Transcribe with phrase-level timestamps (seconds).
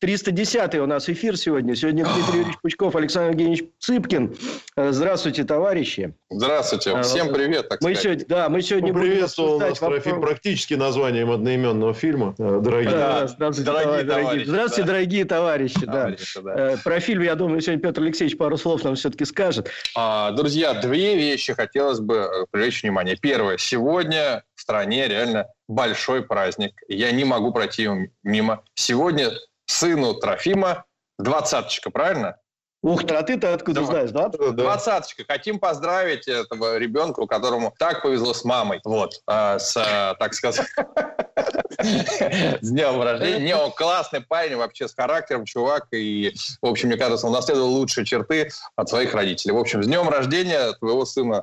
[0.00, 1.76] 310 у нас эфир сегодня.
[1.76, 4.34] Сегодня Дмитрий Юрьевич Пучков, Александр Евгеньевич Цыпкин.
[4.76, 6.14] Э, Здравствуйте, товарищи.
[6.30, 6.92] Здравствуйте.
[6.92, 8.02] А, Всем привет, так Мы сказать.
[8.02, 12.90] сегодня, да, мы сегодня Приветствовал нас вопрос- практически названием одноименного фильма, э, дорогие.
[12.90, 14.46] Да, Да, здравствуйте, дорогие товарищи, дорогие.
[14.46, 14.86] Здравствуйте, да.
[14.86, 15.80] дорогие товарищи.
[15.86, 15.92] да.
[15.92, 16.54] Товарищи, да.
[16.72, 19.68] Э, Про фильм, я думаю, сегодня Петр Алексеевич пару слов нам все-таки скажет.
[19.94, 23.16] А, Друзья, две вещи хотелось бы э, привлечь внимание.
[23.20, 23.58] Первое.
[23.58, 26.72] Сегодня в стране реально большой праздник.
[26.88, 27.86] Я не могу пройти
[28.22, 28.62] мимо.
[28.74, 29.30] Сегодня
[29.70, 30.84] сыну Трофима
[31.18, 32.36] двадцаточка, правильно?
[32.82, 33.86] Ух ты, а ты-то откуда Да.
[33.86, 34.28] знаешь, да?
[34.28, 35.24] Двадцаточка.
[35.28, 38.80] Хотим поздравить этого ребенка, которому так повезло с мамой.
[38.84, 39.20] Вот.
[39.26, 40.66] а, с, а, так сказать,
[41.78, 43.44] с днем рождения.
[43.44, 45.88] Не, он классный парень, вообще с характером чувак.
[45.92, 46.32] И,
[46.62, 49.52] в общем, мне кажется, он наследовал лучшие черты от своих родителей.
[49.52, 51.42] В общем, с днем рождения твоего сына.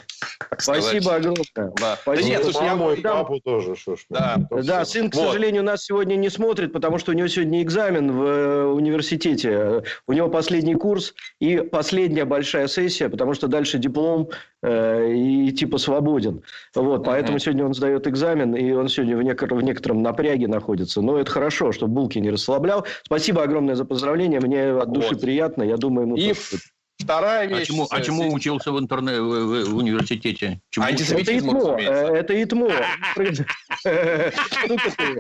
[0.57, 1.45] Спасибо огромное.
[1.55, 1.97] Да.
[2.07, 3.13] Нет, слушай, я да.
[3.17, 3.99] папу тоже, что ж.
[4.09, 4.85] ну, Да.
[4.85, 5.27] сын, к Вот.
[5.27, 9.83] сожалению, нас сегодня не смотрит, потому что у него сегодня экзамен в э, университете.
[10.07, 14.29] У него последний курс и последняя большая сессия, потому что дальше диплом
[14.63, 16.41] э, и типа свободен.
[16.75, 21.01] Вот, поэтому сегодня он сдает экзамен, и он сегодня в, некор- в некотором напряге находится.
[21.01, 22.85] Но это хорошо, что Булки не расслаблял.
[23.03, 24.39] Спасибо огромное за поздравление.
[24.39, 25.21] Мне от души Вот.
[25.21, 25.63] приятно.
[25.63, 26.61] Я думаю, ему И тоже.
[26.99, 27.67] вторая А вещь.
[27.67, 30.59] чему, а чему учился в интернете, в, в- в университете?
[30.71, 31.77] Чему Антисемит- Это Антисемитизм, ИТМО.
[31.79, 32.69] э, Это ИТМО.
[34.63, 35.17] Штука ты.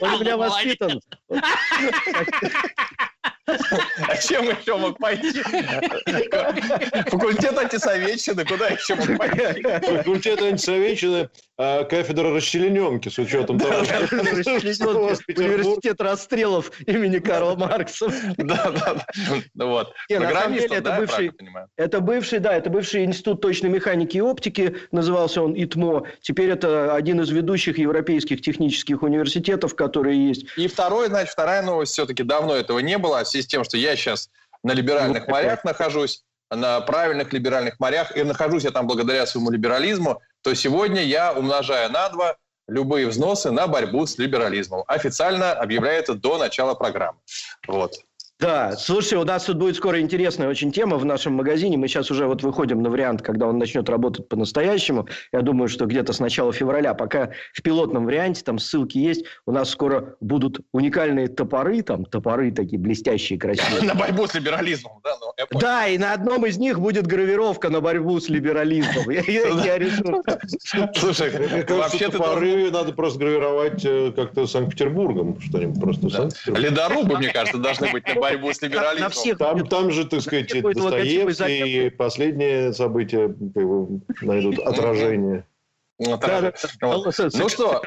[0.00, 1.00] Он у меня воспитан.
[4.08, 5.42] А чем еще мог пойти?
[7.10, 9.62] Факультет антисоветчины, куда еще мог пойти?
[9.62, 11.28] Факультет антисоветчины,
[11.58, 13.94] а, кафедра расчлененки с учетом того, что.
[15.40, 18.08] Университет расстрелов имени Карла Маркса.
[18.38, 19.06] Да, да, да.
[19.54, 19.92] Ну Вот.
[20.08, 21.32] Не, на самом деле, Программистом, это бывший-?
[21.76, 26.04] Это бывший, да, это бывший институт точной механики и оптики, назывался он ИТМО.
[26.20, 30.46] Теперь это один из ведущих европейских технических университетов, которые есть.
[30.56, 33.64] И второе, значит, вторая новость, все-таки давно этого не было, а в связи с тем,
[33.64, 34.30] что я сейчас
[34.62, 39.50] на либеральных Ну, морях нахожусь, на правильных либеральных морях, и нахожусь я там благодаря своему
[39.50, 42.36] либерализму, то сегодня я умножаю на два
[42.68, 44.84] любые взносы на борьбу с либерализмом.
[44.86, 47.18] Официально объявляется до начала программы.
[47.66, 47.94] Вот.
[48.40, 51.76] Да, слушайте, у нас тут будет скоро интересная очень тема в нашем магазине.
[51.76, 55.06] Мы сейчас уже вот выходим на вариант, когда он начнет работать по-настоящему.
[55.30, 59.52] Я думаю, что где-то с начала февраля, пока в пилотном варианте, там ссылки есть, у
[59.52, 63.82] нас скоро будут уникальные топоры, там топоры такие блестящие, красивые.
[63.90, 65.10] На борьбу с либерализмом, да?
[65.20, 65.60] Ну.
[65.60, 69.10] Да, и на одном из них будет гравировка на борьбу с либерализмом.
[69.10, 70.22] Я- решу.
[70.94, 76.28] Слушай, вообще топоры надо просто гравировать э, как-то Санкт-Петербургом, что-нибудь просто.
[76.46, 79.10] Ледорубы, мне кажется, должны быть на борьбу с На либерализмом.
[79.10, 83.34] всех Там, там же, так сказать, Достоевский и последние события
[84.22, 85.44] найдут отражение.
[85.98, 86.52] Ну, Да, да.
[86.80, 87.82] Ну что,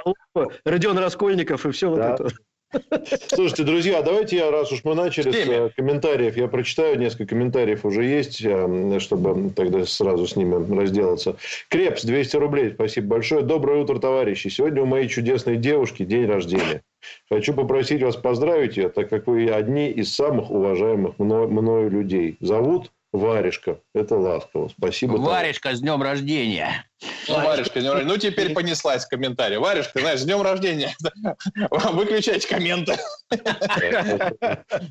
[0.66, 2.28] Родион Раскольников и все вот это.
[3.28, 7.86] Слушайте, друзья, давайте я, раз уж мы начали с э, комментариев, я прочитаю, несколько комментариев
[7.86, 11.38] уже есть, э, чтобы тогда сразу с ними разделаться.
[11.70, 13.44] Крепс, 200 рублей, спасибо большое.
[13.44, 14.48] Доброе утро, товарищи.
[14.48, 16.81] Сегодня у моей чудесной девушки день рождения.
[17.30, 22.38] Хочу попросить вас поздравить ее, так как вы одни из самых уважаемых мно- мною людей.
[22.40, 23.80] Зовут Варежка.
[23.94, 24.70] Это ласково.
[24.76, 25.18] Спасибо.
[25.18, 26.86] Варежка, с днем рождения.
[27.28, 28.12] ну, Варежка, с днем рождения.
[28.14, 29.58] ну теперь понеслась комментарий.
[29.58, 30.96] Варежка, знаешь, с днем рождения.
[31.94, 32.98] Выключайте комменты.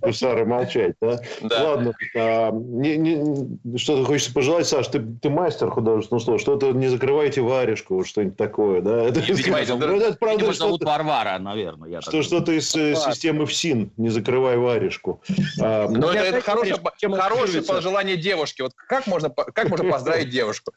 [0.02, 1.20] Гусары молчать, да?
[1.40, 1.70] Да.
[1.70, 6.88] Ладно, а, не- не- что-то хочется пожелать, Саш, ты, ты мастер художественного слова, что-то не
[6.88, 9.02] закрывайте варежку, вот что-нибудь такое, да?
[9.02, 11.90] Это, видимо, это- Ну, это правда, Видимо, зовут Варвара, наверное.
[11.90, 13.12] Я что, что-то из э, Ладно.
[13.14, 15.22] системы ФСИН, не закрывай варежку.
[15.60, 16.76] А, Но это, это хорошее,
[17.18, 18.62] хорошее пожелание девушке.
[18.62, 20.72] Вот как можно, как можно поздравить девушку?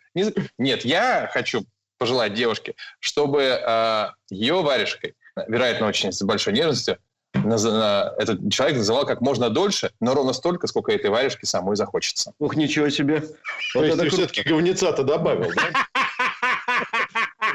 [0.58, 1.66] Нет, я хочу
[1.98, 5.16] пожелать девушке, чтобы э, ее варежкой,
[5.48, 6.98] вероятно, очень с большой нежностью,
[7.34, 12.32] этот человек называл как можно дольше, но ровно столько, сколько этой варежке самой захочется.
[12.40, 13.20] Ух, ничего себе.
[13.20, 13.28] то
[13.76, 14.16] Вот есть это ты круто.
[14.16, 15.64] все-таки говнеца-то добавил, да?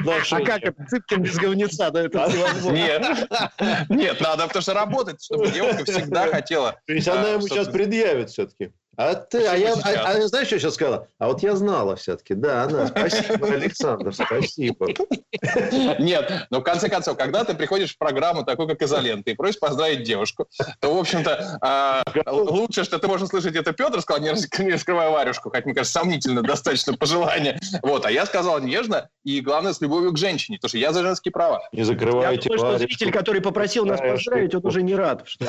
[0.03, 0.85] А как это?
[0.85, 2.71] Цыпкин без говнеца, да, это невозможно.
[2.71, 3.29] Нет,
[3.89, 6.79] нет, надо потому что работать, чтобы девушка всегда хотела.
[6.87, 8.71] То есть она а, ему сейчас предъявит все-таки.
[9.01, 11.07] А ты, а я, а, а знаешь, что я сейчас сказала?
[11.17, 12.35] А вот я знала все-таки.
[12.35, 12.87] Да, она.
[12.87, 14.89] Спасибо, Александр, спасибо.
[15.99, 19.59] Нет, но в конце концов, когда ты приходишь в программу такую, как «Изолента», и просишь
[19.59, 20.47] поздравить девушку,
[20.79, 24.21] то, в общем-то, а, лучше, что ты можешь услышать, это Петр сказал,
[24.59, 27.59] не, раскрывая варежку, хотя, мне кажется, сомнительно достаточно пожелание.
[27.81, 31.01] Вот, а я сказал нежно и, главное, с любовью к женщине, потому что я за
[31.01, 31.61] женские права.
[31.71, 35.23] Не закрывайте Я думаю, что зритель, который попросил нас поздравить, он уже не рад.
[35.25, 35.47] Что...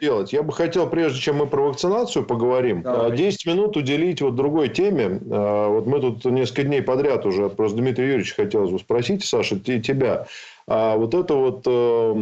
[0.00, 0.32] Делать.
[0.32, 3.16] Я бы хотел, прежде чем мы про вакцинацию поговорим, Давай.
[3.16, 5.20] 10 минут уделить вот другой теме.
[5.30, 9.58] А, вот мы тут несколько дней подряд уже, просто Дмитрий Юрьевич хотелось бы спросить, Саша,
[9.58, 10.26] тебя.
[10.68, 12.12] А вот это вот э,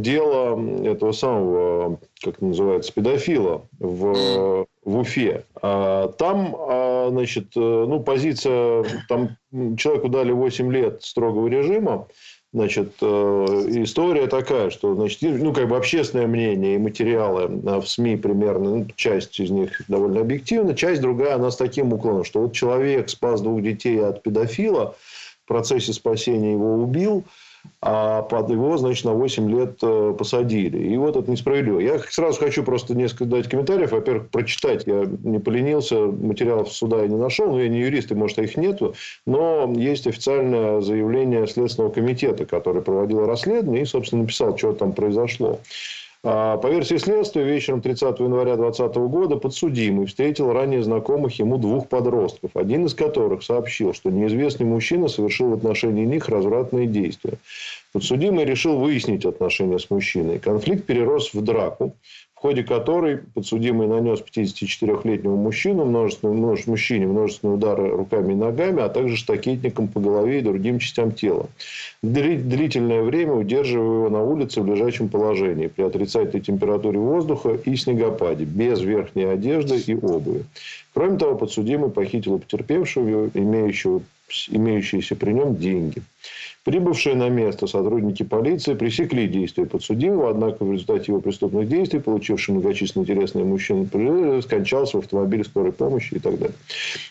[0.00, 5.44] дело этого самого, как называется, педофила в, в Уфе.
[5.62, 9.36] А, там, а, значит, э, ну, позиция, там
[9.76, 12.08] человеку дали 8 лет строгого режима.
[12.56, 13.06] Значит, э,
[13.82, 18.76] история такая, что, значит, ну, как бы общественное мнение и материалы э, в СМИ примерно,
[18.76, 23.10] ну, часть из них довольно объективна, часть другая, она с таким уклоном, что вот человек
[23.10, 24.96] спас двух детей от педофила,
[25.44, 27.24] в процессе спасения его убил–
[27.80, 30.78] а его, значит, на 8 лет э, посадили.
[30.78, 31.80] И вот это несправедливо.
[31.80, 33.92] Я сразу хочу просто несколько дать комментариев.
[33.92, 34.86] Во-первых, прочитать.
[34.86, 37.46] Я не поленился, материалов суда я не нашел.
[37.52, 38.94] Но я не юрист, и, может, их нету.
[39.26, 45.60] Но есть официальное заявление Следственного комитета, который проводил расследование и, собственно, написал, что там произошло.
[46.28, 51.88] А, по версии следствия, вечером 30 января 2020 года подсудимый встретил ранее знакомых ему двух
[51.88, 57.34] подростков, один из которых сообщил, что неизвестный мужчина совершил в отношении них развратные действия.
[57.92, 60.40] Подсудимый решил выяснить отношения с мужчиной.
[60.40, 61.94] Конфликт перерос в драку
[62.36, 68.82] в ходе которой подсудимый нанес 54-летнему мужчину, множественные, множественные, мужчине множественные удары руками и ногами,
[68.82, 71.48] а также штакетником по голове и другим частям тела.
[72.02, 78.44] Длительное время удерживая его на улице в лежачем положении при отрицательной температуре воздуха и снегопаде,
[78.44, 80.44] без верхней одежды и обуви.
[80.92, 84.02] Кроме того, подсудимый похитил у потерпевшего имеющего,
[84.50, 86.02] имеющиеся при нем деньги.
[86.66, 92.54] Прибывшие на место сотрудники полиции пресекли действия подсудимого, однако в результате его преступных действий, получивший
[92.54, 96.56] многочисленные интересные мужчины, скончался в автомобиле скорой помощи и так далее.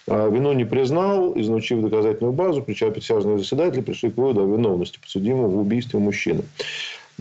[0.10, 5.48] А вину не признал, изучив доказательную базу, присяжные заседатели пришли к выводу о виновности подсудимого
[5.48, 6.42] в убийстве мужчины.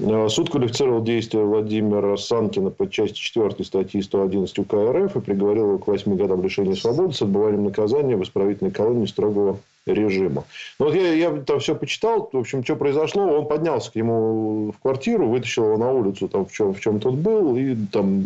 [0.02, 5.66] А, суд квалифицировал действия Владимира Санкина по части 4 статьи 111 УК РФ и приговорил
[5.68, 10.44] его к 8 годам лишения свободы с отбыванием наказания в исправительной колонии строгого режима.
[10.78, 13.22] Ну, вот я, я там все почитал, в общем, что произошло.
[13.22, 17.00] Он поднялся к нему в квартиру, вытащил его на улицу, там, в чем, в чем
[17.00, 18.20] тот был, и там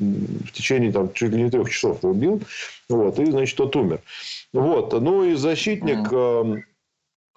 [0.45, 2.41] в течение там, чуть ли не трех часов убил.
[2.89, 4.01] Вот, и, значит, тот умер.
[4.53, 4.93] Вот.
[4.93, 6.13] Ну, и защитник...
[6.13, 6.63] Mm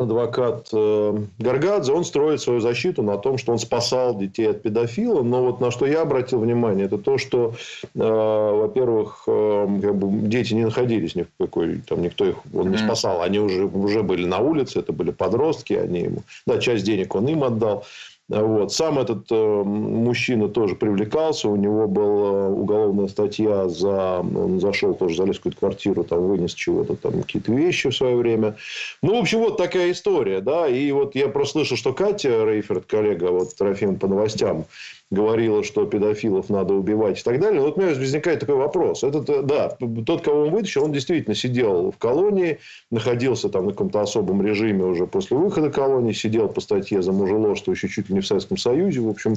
[0.02, 5.24] адвокат э, Гаргадзе, он строит свою защиту на том, что он спасал детей от педофила.
[5.24, 7.54] Но вот на что я обратил внимание, это то, что,
[7.84, 12.72] э, во-первых, э, как бы дети не находились ни в какой, там никто их он
[12.72, 16.86] не спасал, они уже, уже были на улице, это были подростки, они ему, да, часть
[16.86, 17.86] денег он им отдал.
[18.32, 18.72] Вот.
[18.72, 21.50] Сам этот э, мужчина тоже привлекался.
[21.50, 24.20] У него была уголовная статья за...
[24.20, 28.16] Он зашел тоже, залез в какую-то квартиру, там вынес чего-то, там какие-то вещи в свое
[28.16, 28.56] время.
[29.02, 30.40] Ну, в общем, вот такая история.
[30.40, 30.66] Да?
[30.68, 34.66] И вот я прослышал, что Катя Рейферт, коллега вот Трофим по новостям,
[35.12, 37.62] говорила, что педофилов надо убивать и так далее.
[37.62, 39.04] Вот у меня возникает такой вопрос.
[39.04, 42.60] Этот, э, да, тот, кого он вытащил, он действительно сидел в колонии,
[42.90, 47.72] находился там на каком-то особом режиме уже после выхода колонии, сидел по статье за мужеложство
[47.72, 49.02] еще чуть ли не в Советском Союзе.
[49.02, 49.36] В общем,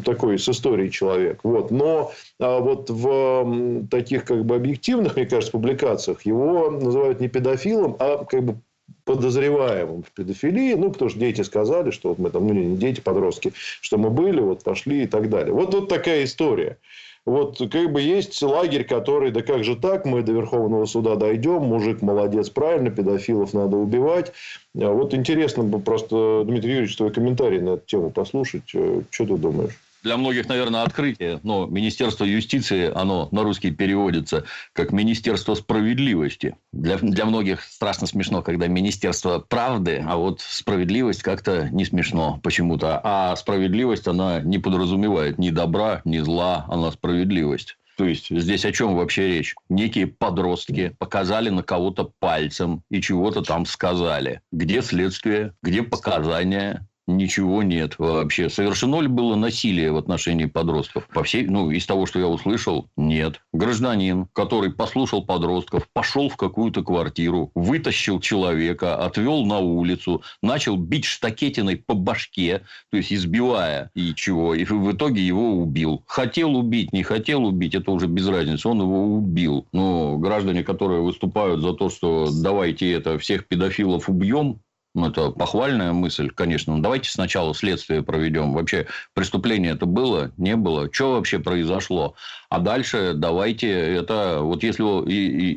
[0.00, 1.40] такой с историей человек.
[1.44, 1.70] Вот.
[1.70, 2.10] Но
[2.40, 8.24] а вот в таких как бы объективных, мне кажется, публикациях его называют не педофилом, а
[8.24, 8.56] как бы
[9.06, 13.00] подозреваемым в педофилии, ну, потому что дети сказали, что вот мы там, ну, не дети,
[13.00, 15.54] подростки, что мы были, вот пошли и так далее.
[15.54, 16.76] Вот, вот такая история.
[17.24, 21.62] Вот как бы есть лагерь, который, да как же так, мы до Верховного суда дойдем,
[21.62, 24.32] мужик молодец, правильно, педофилов надо убивать.
[24.78, 28.70] А вот интересно бы просто, Дмитрий Юрьевич, твой комментарий на эту тему послушать.
[28.74, 29.76] Э, что ты думаешь?
[30.06, 36.56] Для многих, наверное, открытие, но Министерство юстиции, оно на русский переводится как Министерство справедливости.
[36.72, 43.00] Для, для многих страшно смешно, когда Министерство правды, а вот справедливость как-то не смешно почему-то.
[43.02, 47.76] А справедливость, она не подразумевает ни добра, ни зла, она справедливость.
[47.96, 49.56] То есть здесь о чем вообще речь?
[49.68, 54.40] Некие подростки показали на кого-то пальцем и чего-то там сказали.
[54.52, 55.54] Где следствие?
[55.62, 56.86] Где показания?
[57.08, 58.50] Ничего нет вообще.
[58.50, 61.06] Совершено ли было насилие в отношении подростков?
[61.14, 63.40] По всей, ну, из того, что я услышал, нет.
[63.52, 71.04] Гражданин, который послушал подростков, пошел в какую-то квартиру, вытащил человека, отвел на улицу, начал бить
[71.04, 76.02] штакетиной по башке, то есть избивая и чего, и в итоге его убил.
[76.08, 79.68] Хотел убить, не хотел убить, это уже без разницы, он его убил.
[79.72, 84.60] Но граждане, которые выступают за то, что давайте это всех педофилов убьем,
[84.96, 86.74] ну, это похвальная мысль, конечно.
[86.74, 88.54] Но давайте сначала следствие проведем.
[88.54, 90.90] Вообще, преступление это было, не было?
[90.90, 92.14] Что вообще произошло?
[92.48, 94.40] А дальше давайте это...
[94.40, 94.82] Вот если,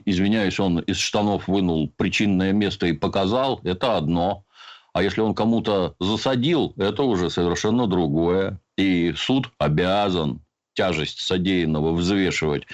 [0.05, 4.43] извиняюсь, он из штанов вынул причинное место и показал, это одно.
[4.91, 8.60] А если он кому-то засадил, это уже совершенно другое.
[8.77, 10.41] И суд обязан
[10.74, 12.65] тяжесть содеянного взвешивать.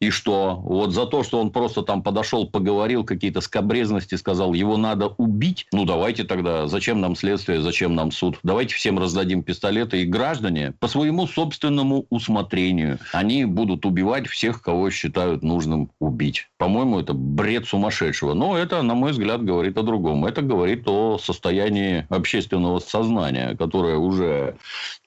[0.00, 0.60] И что?
[0.62, 5.66] Вот за то, что он просто там подошел, поговорил, какие-то скобрезности сказал, его надо убить.
[5.72, 8.38] Ну, давайте тогда, зачем нам следствие, зачем нам суд?
[8.44, 14.90] Давайте всем раздадим пистолеты, и граждане по своему собственному усмотрению, они будут убивать всех, кого
[14.90, 16.48] считают нужным убить.
[16.58, 18.34] По-моему, это бред сумасшедшего.
[18.34, 20.24] Но это, на мой взгляд, говорит о другом.
[20.26, 24.56] Это говорит о состоянии общественного сознания, которое уже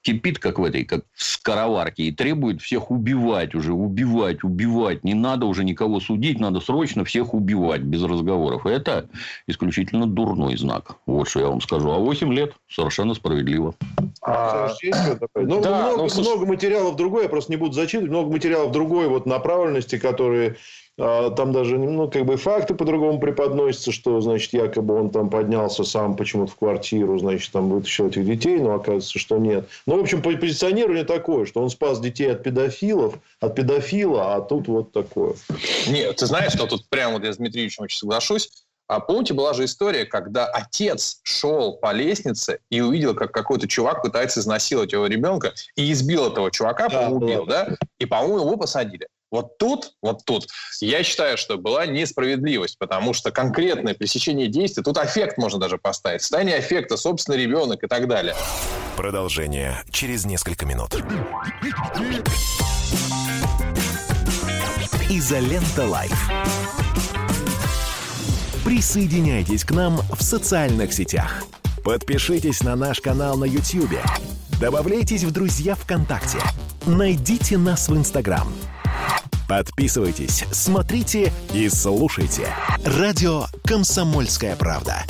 [0.02, 4.81] кипит, как в этой, как в скороварке, и требует всех убивать уже, убивать, убивать.
[5.02, 8.66] Не надо уже никого судить, надо срочно всех убивать без разговоров.
[8.66, 9.08] Это
[9.46, 10.96] исключительно дурной знак.
[11.06, 11.90] Вот что я вам скажу.
[11.90, 13.74] А 8 лет совершенно справедливо.
[14.22, 14.72] А,
[15.34, 19.08] ну, да, много, ну, много материалов другой, я просто не буду зачитывать, много материалов другой
[19.08, 20.56] вот направленности, которые
[20.98, 26.16] там даже, ну, как бы факты по-другому преподносятся, что, значит, якобы он там поднялся сам
[26.16, 29.68] почему-то в квартиру, значит, там вытащил этих детей, но оказывается, что нет.
[29.86, 34.68] Ну, в общем, позиционирование такое, что он спас детей от педофилов, от педофила, а тут
[34.68, 35.34] вот такое.
[35.88, 38.50] Нет, ты знаешь, что тут прямо вот я с Дмитриевичем очень соглашусь.
[38.88, 44.02] А помните, была же история, когда отец шел по лестнице и увидел, как какой-то чувак
[44.02, 47.76] пытается изнасиловать его ребенка и избил этого чувака, да, по-моему, убил, да?
[47.98, 49.06] И, по-моему, его посадили.
[49.32, 50.46] Вот тут, вот тут,
[50.82, 56.20] я считаю, что была несправедливость, потому что конкретное пресечение действия, тут эффект можно даже поставить,
[56.20, 58.34] состояние эффекта, собственно, ребенок и так далее.
[58.94, 60.94] Продолжение через несколько минут.
[65.08, 66.30] Изолента Live.
[68.66, 71.42] Присоединяйтесь к нам в социальных сетях.
[71.82, 73.98] Подпишитесь на наш канал на YouTube.
[74.60, 76.38] Добавляйтесь в друзья ВКонтакте.
[76.84, 78.52] Найдите нас в Инстаграм–
[79.52, 82.48] Подписывайтесь, смотрите и слушайте.
[82.86, 85.04] Радио «Комсомольская правда».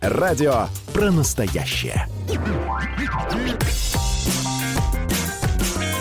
[0.00, 2.06] Радио про настоящее.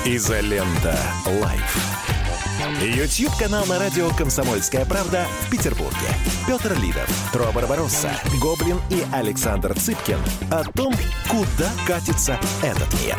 [0.05, 0.95] Изолента.
[1.41, 1.77] Live.
[2.83, 5.95] YouTube-канал на радио «Комсомольская правда» в Петербурге.
[6.45, 10.19] Петр Лидов, Тро Барбаросса, Гоблин и Александр Цыпкин
[10.51, 10.93] о том,
[11.27, 13.17] куда катится этот мир.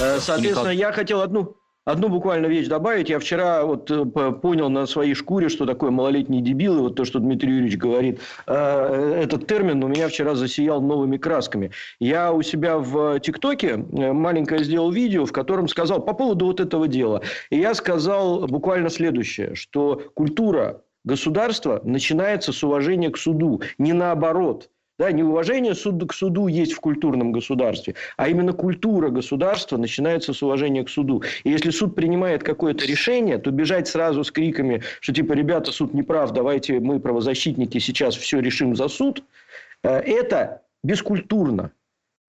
[0.00, 3.10] Э, соответственно, я хотел одну Одну буквально вещь добавить.
[3.10, 6.78] Я вчера вот э, понял на своей шкуре, что такое малолетний дебил.
[6.78, 8.20] И вот то, что Дмитрий Юрьевич говорит.
[8.46, 11.72] Э, этот термин у меня вчера засиял новыми красками.
[11.98, 16.60] Я у себя в ТикТоке э, маленькое сделал видео, в котором сказал по поводу вот
[16.60, 17.20] этого дела.
[17.50, 24.70] И я сказал буквально следующее, что культура государства начинается с уважения к суду, не наоборот.
[24.98, 30.34] Да, не уважение суд, к суду есть в культурном государстве, а именно культура государства начинается
[30.34, 31.22] с уважения к суду.
[31.44, 35.94] И если суд принимает какое-то решение, то бежать сразу с криками, что типа, ребята, суд
[35.94, 39.24] не прав, давайте мы, правозащитники, сейчас все решим за суд,
[39.82, 41.72] э, это бескультурно.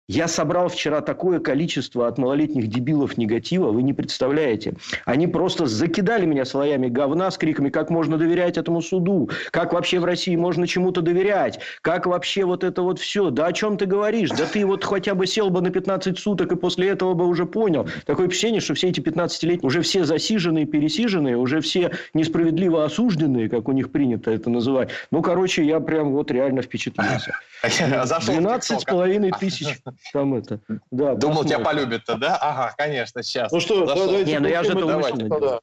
[0.09, 4.73] Я собрал вчера такое количество от малолетних дебилов негатива, вы не представляете.
[5.05, 9.99] Они просто закидали меня слоями говна с криками, как можно доверять этому суду, как вообще
[9.99, 13.85] в России можно чему-то доверять, как вообще вот это вот все, да о чем ты
[13.85, 17.27] говоришь, да ты вот хотя бы сел бы на 15 суток и после этого бы
[17.27, 17.87] уже понял.
[18.07, 23.67] Такое впечатление, что все эти 15-летние уже все засиженные, пересиженные, уже все несправедливо осужденные, как
[23.67, 24.89] у них принято это называть.
[25.11, 27.35] Ну, короче, я прям вот реально впечатлился.
[27.61, 29.77] 12 с половиной тысяч
[30.13, 30.59] там это.
[30.91, 32.37] Да, Думал, тебя полюбят-то, да?
[32.41, 33.51] Ага, конечно, сейчас.
[33.51, 34.07] Ну что, Зашел.
[34.07, 34.31] давайте.
[34.31, 35.59] Не, ну я же это а,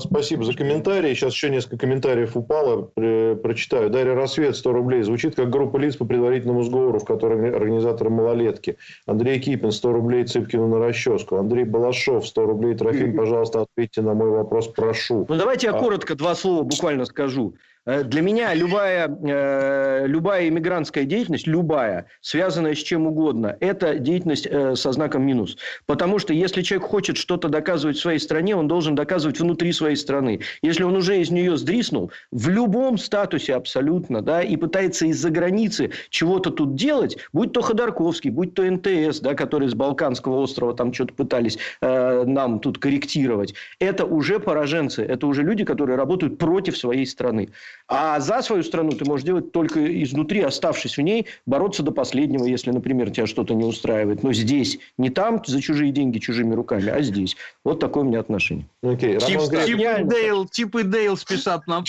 [0.00, 1.14] Спасибо за комментарии.
[1.14, 2.90] Сейчас еще несколько комментариев упало.
[3.36, 3.88] Прочитаю.
[3.88, 5.02] Дарья Рассвет, 100 рублей.
[5.02, 8.76] Звучит как группа лиц по предварительному сговору, в котором организаторы малолетки.
[9.06, 11.36] Андрей Кипин, 100 рублей Цыпкину на расческу.
[11.36, 12.74] Андрей Балашов, 100 рублей.
[12.74, 15.24] Трофим, пожалуйста, ответьте на мой вопрос, прошу.
[15.28, 15.78] Ну, давайте я а...
[15.78, 17.54] коротко два слова буквально скажу.
[17.86, 24.46] Э, для меня любая, э, любая иммигрантская деятельность, любая, связанная с чем угодно, это деятельность
[24.46, 25.56] э, со знаком минус.
[25.86, 29.96] Потому что если человек хочет что-то доказывать в своей стране, он должен доказывать внутри своей
[29.96, 30.40] страны.
[30.62, 35.90] Если он уже из нее сдриснул, в любом статусе абсолютно, да, и пытается из-за границы
[36.10, 40.92] чего-то тут делать, будь то Ходорковский, будь то НТС, да, который с Балканского острова там
[40.92, 46.76] что-то пытались э, нам тут корректировать, это уже пораженцы, это уже люди, которые работают против
[46.76, 47.50] своей страны.
[47.86, 52.44] А за свою страну ты можешь делать только изнутри, оставшись в ней, бороться до последнего,
[52.44, 54.22] если, например, тебя что-то не устраивает.
[54.22, 57.36] Но здесь, не там за чужие деньги, чужими руками, а здесь.
[57.64, 58.66] Вот такое у меня отношение.
[58.82, 59.18] Окей.
[59.38, 61.84] Тип, Тип, и Дейл, Тип и Дейл спешат нам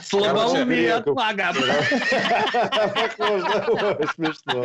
[0.00, 1.52] Слабоумие от мага.
[4.14, 4.64] Смешно,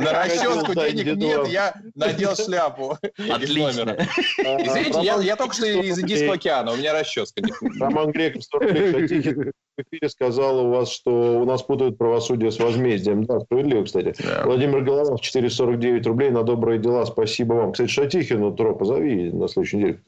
[0.00, 2.98] На расчетку денег нет, я надел шляпу.
[3.30, 3.96] Отлично.
[4.38, 7.42] Извините, я только что из Индийского океана, у меня расческа.
[7.80, 13.24] Роман Греков, в эфире сказал у вас, что у нас путают правосудие с возмездием.
[13.24, 14.14] Да, справедливо, кстати.
[14.22, 14.44] Да.
[14.44, 17.04] Владимир Голованов, 449 рублей на добрые дела.
[17.04, 17.72] Спасибо вам.
[17.72, 20.00] Кстати, Шатихину, Тро, позови на следующей неделе.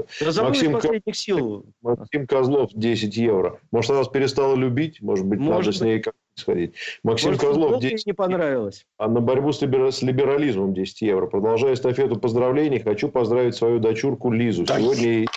[0.43, 1.64] Максим, последних сил.
[1.83, 3.59] Максим Козлов, 10 евро.
[3.71, 5.00] Может, она вас перестала любить?
[5.00, 5.76] Может быть, Может надо быть.
[5.76, 6.75] с ней как сходить.
[7.02, 8.87] Максим Может, Козлов, 10 не понравилось.
[8.99, 9.93] А на борьбу с, либер...
[9.93, 11.26] с либерализмом 10 евро.
[11.26, 14.66] Продолжая эстафету поздравлений, хочу поздравить свою дочурку Лизу.
[14.66, 15.28] Сегодня ей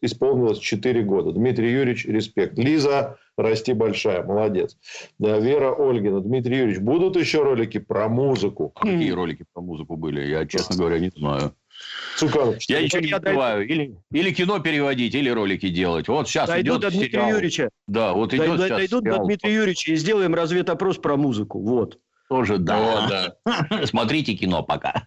[0.00, 1.32] исполнилось 4 года.
[1.32, 2.58] Дмитрий Юрьевич, респект.
[2.58, 4.76] Лиза, расти большая, молодец.
[5.18, 8.70] Вера Ольгина, Дмитрий Юрьевич, будут еще ролики про музыку?
[8.70, 10.26] Какие ролики про музыку были?
[10.26, 11.54] Я, честно говоря, не знаю.
[12.16, 13.66] Цуканов, я ничего не успеваю.
[13.66, 16.06] Или, или кино переводить, или ролики делать.
[16.08, 17.28] Вот сейчас Дойдут идет до Дмитрия сериал.
[17.30, 17.68] Юрьевича.
[17.88, 19.18] Да, вот идет Дойдут, сейчас Дойдут сериал.
[19.18, 21.60] до Дмитрия Юрьевича и сделаем разведопрос про музыку.
[21.60, 21.98] Вот.
[22.28, 23.34] Тоже да.
[23.44, 23.86] Да.
[23.86, 25.06] Смотрите кино пока.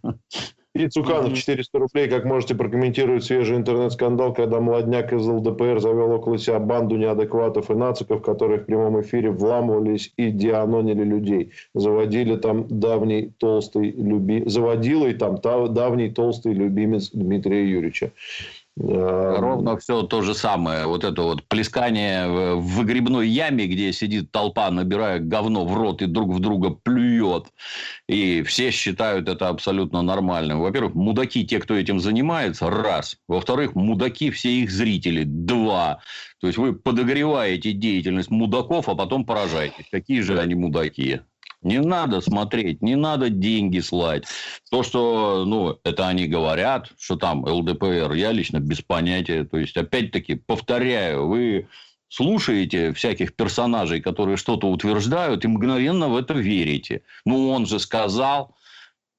[0.76, 2.08] И Цуканов 400 рублей.
[2.08, 7.74] Как можете прокомментировать свежий интернет-скандал, когда молодняк из ЛДПР завел около себя банду неадекватов и
[7.74, 11.52] нациков, которые в прямом эфире вламывались и дианонили людей.
[11.74, 14.44] Заводили там давний толстый люби...
[14.46, 18.12] Заводила и там давний толстый любимец Дмитрия Юрьевича.
[18.80, 20.86] Ровно все то же самое.
[20.86, 26.06] Вот это вот плескание в выгребной яме, где сидит толпа, набирая говно в рот и
[26.06, 27.46] друг в друга плюет.
[28.08, 30.60] И все считают это абсолютно нормальным.
[30.60, 33.18] Во-первых, мудаки те, кто этим занимается, раз.
[33.28, 36.00] Во-вторых, мудаки все их зрители, два.
[36.40, 39.88] То есть, вы подогреваете деятельность мудаков, а потом поражаетесь.
[39.90, 41.22] Какие же они мудаки?
[41.62, 44.26] Не надо смотреть, не надо деньги слать.
[44.70, 49.44] То, что, ну, это они говорят, что там ЛДПР, я лично без понятия.
[49.44, 51.68] То есть, опять-таки, повторяю, вы
[52.10, 57.02] слушаете всяких персонажей, которые что-то утверждают, и мгновенно в это верите.
[57.26, 58.56] Ну, он же сказал.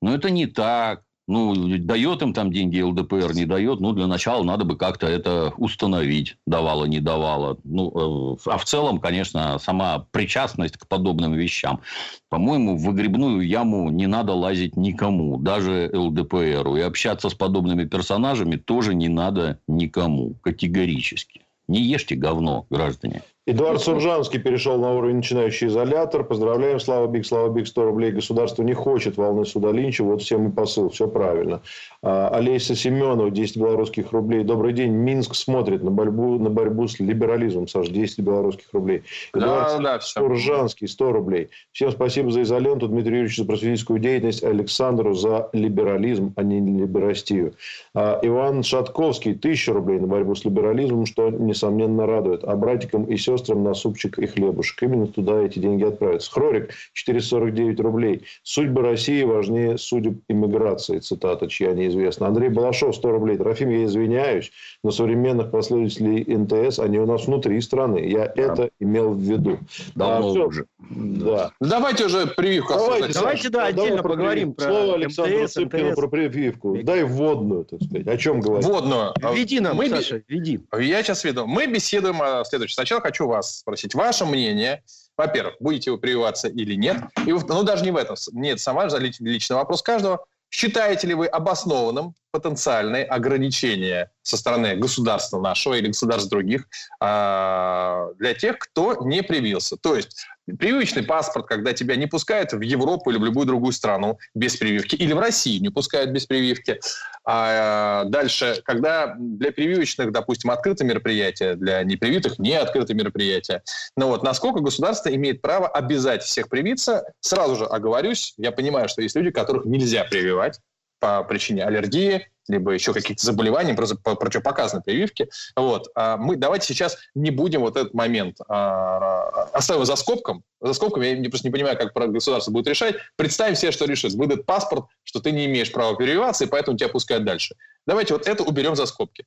[0.00, 1.02] Но это не так.
[1.28, 3.80] Ну, дает им там деньги ЛДПР, не дает.
[3.80, 7.58] Ну, для начала надо бы как-то это установить, давала, не давала.
[7.64, 11.82] Ну, э, а в целом, конечно, сама причастность к подобным вещам.
[12.30, 16.76] По-моему, в выгребную яму не надо лазить никому, даже ЛДПРу.
[16.76, 21.42] И общаться с подобными персонажами тоже не надо никому, категорически.
[21.68, 23.22] Не ешьте говно, граждане.
[23.48, 26.22] Эдуард Суржанский перешел на уровень начинающий изолятор.
[26.22, 28.12] Поздравляем, Слава Биг, Слава Биг, 100 рублей.
[28.12, 30.04] Государство не хочет волны суда Линча.
[30.04, 31.62] Вот всем и посыл, все правильно.
[32.00, 34.44] А, Олеся Семенов, 10 белорусских рублей.
[34.44, 34.92] Добрый день.
[34.92, 37.66] Минск смотрит на борьбу, на борьбу с либерализмом.
[37.66, 39.02] Саш, 10 белорусских рублей.
[39.34, 41.48] Эдуард да, да, Суржанский, 100 рублей.
[41.72, 42.86] Всем спасибо за изоленту.
[42.86, 44.44] Дмитрий Юрьевич за просветительскую деятельность.
[44.44, 47.54] Александру за либерализм, а не либерастию.
[47.94, 52.44] А, Иван Шатковский, 1000 рублей на борьбу с либерализмом, что, несомненно, радует.
[52.44, 54.80] А братикам и сестрам на супчик и хлебушек.
[54.84, 56.30] Именно туда эти деньги отправятся.
[56.30, 58.22] Хрорик 449 рублей.
[58.44, 61.00] Судьба России важнее судеб иммиграции.
[61.00, 62.28] Цитата, чья неизвестна.
[62.28, 63.36] Андрей Балашов 100 рублей.
[63.36, 64.50] Трофим, я извиняюсь,
[64.82, 67.98] но современных последователей НТС, они у нас внутри страны.
[67.98, 68.32] Я да.
[68.36, 69.58] это имел в виду.
[69.94, 70.66] Давно а, уже.
[70.78, 71.52] Да.
[71.60, 72.74] Давайте уже прививку.
[72.74, 76.78] Давайте, давайте да, отдельно поговорим про Слово Александру МТС, Цыпкину про прививку.
[76.82, 78.06] Дай вводную, так сказать.
[78.06, 78.66] О чем говорить?
[78.66, 79.14] Вводную.
[79.32, 79.88] Веди нам, Мы...
[79.88, 80.60] Саша, веди.
[80.78, 81.46] Я сейчас веду.
[81.46, 82.74] Мы беседуем о следующем.
[82.74, 84.82] Сначала хочу вас спросить ваше мнение.
[85.16, 86.98] Во-первых, будете вы прививаться или нет.
[87.26, 88.14] И, ну, даже не в этом.
[88.32, 90.24] Нет, сам ваш личный вопрос каждого.
[90.50, 96.66] Считаете ли вы обоснованным потенциальные ограничения со стороны государства нашего или государств других
[97.00, 99.76] а, для тех, кто не привился?
[99.76, 104.18] То есть прививочный паспорт, когда тебя не пускают в Европу или в любую другую страну
[104.34, 106.80] без прививки, или в Россию не пускают без прививки.
[107.24, 113.62] А дальше, когда для прививочных, допустим, открыто мероприятие, для непривитых не открыто мероприятие.
[113.96, 119.02] Ну вот насколько государство имеет право обязать всех привиться, сразу же оговорюсь, я понимаю, что
[119.02, 120.60] есть люди, которых нельзя прививать,
[121.00, 125.28] по причине аллергии, либо еще каких-то заболеваний, противопоказаны прививки.
[125.56, 125.88] Вот.
[125.94, 130.42] А мы давайте сейчас не будем вот этот момент а, оставим за скобком.
[130.60, 132.96] За скобками я просто не понимаю, как государство будет решать.
[133.16, 134.14] Представим себе, что решит.
[134.14, 137.54] Выдает паспорт, что ты не имеешь права прививаться, и поэтому тебя пускают дальше.
[137.86, 139.24] Давайте вот это уберем за скобки.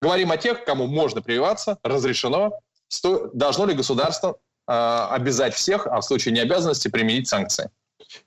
[0.00, 2.58] Говорим о тех, кому можно прививаться, разрешено.
[2.88, 3.30] Сто...
[3.32, 7.70] Должно ли государство э, обязать всех, а в случае необязанности применить санкции?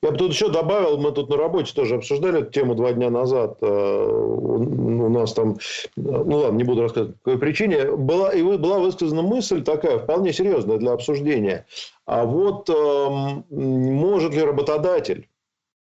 [0.02, 3.10] Я бы тут еще добавил, мы тут на работе тоже обсуждали эту тему два дня
[3.10, 3.58] назад.
[3.62, 5.58] Э, у нас там,
[5.96, 7.92] ну ладно, не буду рассказывать, по какой причине.
[7.92, 11.66] Была, и была высказана мысль такая, вполне серьезная для обсуждения.
[12.06, 15.28] А вот эм, может ли работодатель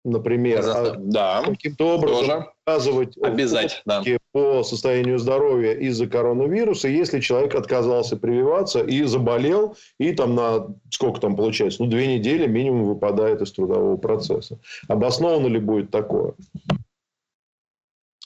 [0.05, 2.52] например, а да, каким-то образом тоже.
[2.65, 4.03] Указывать Обязать, да.
[4.31, 11.19] по состоянию здоровья из-за коронавируса, если человек отказался прививаться и заболел, и там на сколько
[11.19, 14.59] там получается, ну, две недели минимум выпадает из трудового процесса.
[14.87, 16.33] Обоснованно ли будет такое?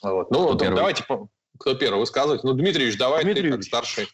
[0.02, 0.30] Вот.
[0.30, 1.04] Ну, вот, давайте,
[1.58, 2.44] кто первый высказывать?
[2.44, 3.52] Ну, Дмитриевич, давай Дмитриевич.
[3.52, 4.08] ты как старший.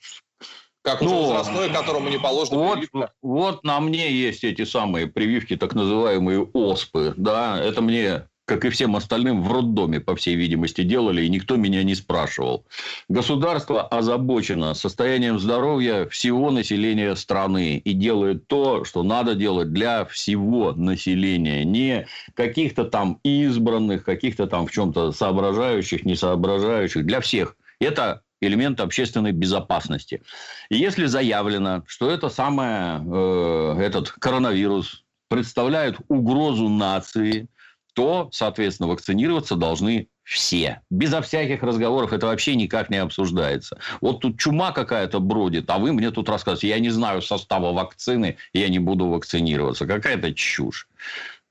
[0.83, 3.13] Как ну, возрастное, которому не положено вот, прививка.
[3.23, 7.15] Вот на мне есть эти самые прививки, так называемые ОСПы.
[7.17, 11.57] Да, это мне как и всем остальным, в роддоме, по всей видимости, делали, и никто
[11.57, 12.67] меня не спрашивал.
[13.09, 20.73] Государство озабочено состоянием здоровья всего населения страны и делает то, что надо делать для всего
[20.73, 27.57] населения, не каких-то там избранных, каких-то там в чем-то соображающих, не соображающих, для всех.
[27.81, 30.23] Это элемент общественной безопасности.
[30.69, 37.49] И если заявлено, что это самое, э, этот коронавирус представляет угрозу нации,
[37.95, 40.81] то, соответственно, вакцинироваться должны все.
[40.91, 43.79] Безо всяких разговоров это вообще никак не обсуждается.
[44.01, 48.37] Вот тут чума какая-то бродит, а вы мне тут рассказываете, я не знаю состава вакцины,
[48.53, 49.87] я не буду вакцинироваться.
[49.87, 50.89] Какая-то чушь.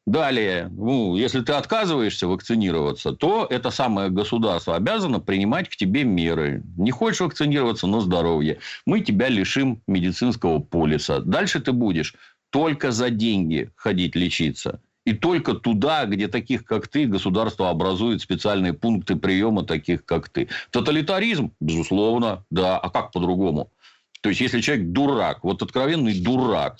[0.05, 6.61] Далее, ну, если ты отказываешься вакцинироваться, то это самое государство обязано принимать к тебе меры.
[6.75, 11.19] Не хочешь вакцинироваться на здоровье, мы тебя лишим медицинского полиса.
[11.19, 12.15] Дальше ты будешь
[12.49, 14.81] только за деньги ходить лечиться.
[15.05, 20.47] И только туда, где таких, как ты, государство образует специальные пункты приема таких, как ты.
[20.71, 21.51] Тоталитаризм?
[21.59, 22.77] Безусловно, да.
[22.77, 23.69] А как по-другому?
[24.21, 26.77] То есть, если человек дурак, вот откровенный дурак,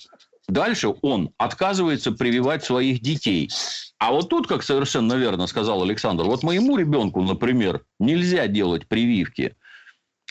[0.48, 3.50] Дальше он отказывается прививать своих детей.
[3.98, 9.56] А вот тут, как совершенно верно сказал Александр, вот моему ребенку, например, нельзя делать прививки.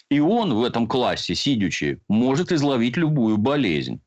[0.10, 4.01] И он в этом классе, сидячи, может изловить любую болезнь.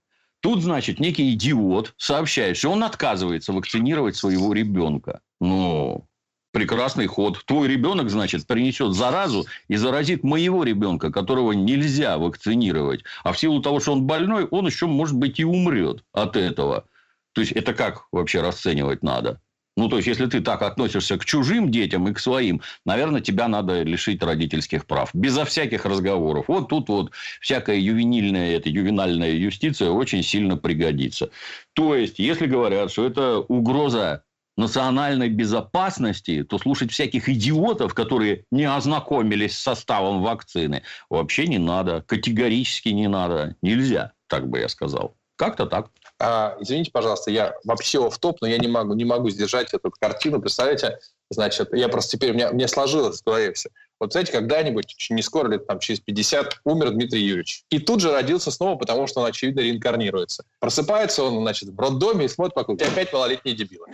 [0.47, 5.21] Тут, значит, некий идиот сообщает, что он отказывается вакцинировать своего ребенка.
[5.41, 6.07] Ну,
[6.53, 7.45] прекрасный ход.
[7.47, 13.03] Твой ребенок, значит, принесет заразу и заразит моего ребенка, которого нельзя вакцинировать.
[13.25, 16.85] А в силу того, что он больной, он еще, может быть, и умрет от этого.
[17.33, 19.41] То есть, это как вообще расценивать надо?
[19.77, 23.47] Ну, то есть, если ты так относишься к чужим детям и к своим, наверное, тебя
[23.47, 25.11] надо лишить родительских прав.
[25.13, 26.47] Безо всяких разговоров.
[26.49, 31.31] Вот тут вот всякая ювенильная, эта ювенальная юстиция очень сильно пригодится.
[31.75, 34.23] То есть, если говорят, что это угроза
[34.57, 42.03] национальной безопасности, то слушать всяких идиотов, которые не ознакомились с составом вакцины, вообще не надо.
[42.07, 43.57] Категорически не надо.
[43.61, 45.17] Нельзя, так бы я сказал.
[45.37, 45.91] Как-то так.
[46.19, 49.91] А, извините, пожалуйста, я вообще в топ, но я не могу, не могу сдержать эту
[49.91, 50.41] картину.
[50.41, 50.99] Представляете,
[51.31, 53.71] значит, я просто теперь, у меня, мне сложилось в голове все.
[53.99, 57.65] Вот знаете, когда-нибудь, не скоро, лет там через 50, умер Дмитрий Юрьевич.
[57.71, 60.45] И тут же родился снова, потому что он, очевидно, реинкарнируется.
[60.61, 62.81] Просыпается он, значит, в роддоме и смотрит вокруг.
[62.83, 63.87] И опять малолетний дебил.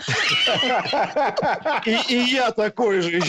[2.08, 3.20] И я такой же.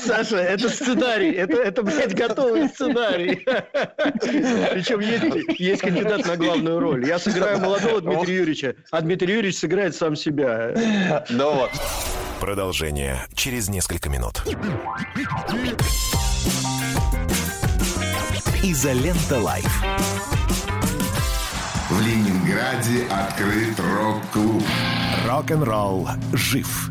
[0.00, 1.32] Саша, это сценарий.
[1.32, 3.44] Это, блядь, готовый сценарий.
[3.44, 5.00] Причем
[5.58, 7.06] есть кандидат на главную роль.
[7.06, 11.24] Я сыграю молодого Дмитрия Юрьевича, а Дмитрий Юрьевич сыграет сам себя.
[11.28, 11.70] Ну вот.
[12.40, 14.42] Продолжение через несколько минут.
[18.62, 19.82] Изолента Live.
[21.90, 24.62] В Ленинграде открыт рок-клуб.
[25.26, 26.90] Рок-н-ролл жив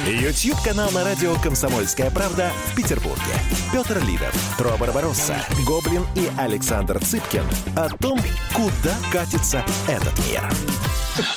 [0.00, 3.20] YouTube-канал на радио «Комсомольская правда» в Петербурге.
[3.72, 7.44] Петр Лидов, Тро Барбаросса, Гоблин и Александр Цыпкин
[7.76, 8.18] о том,
[8.54, 10.42] куда катится этот мир.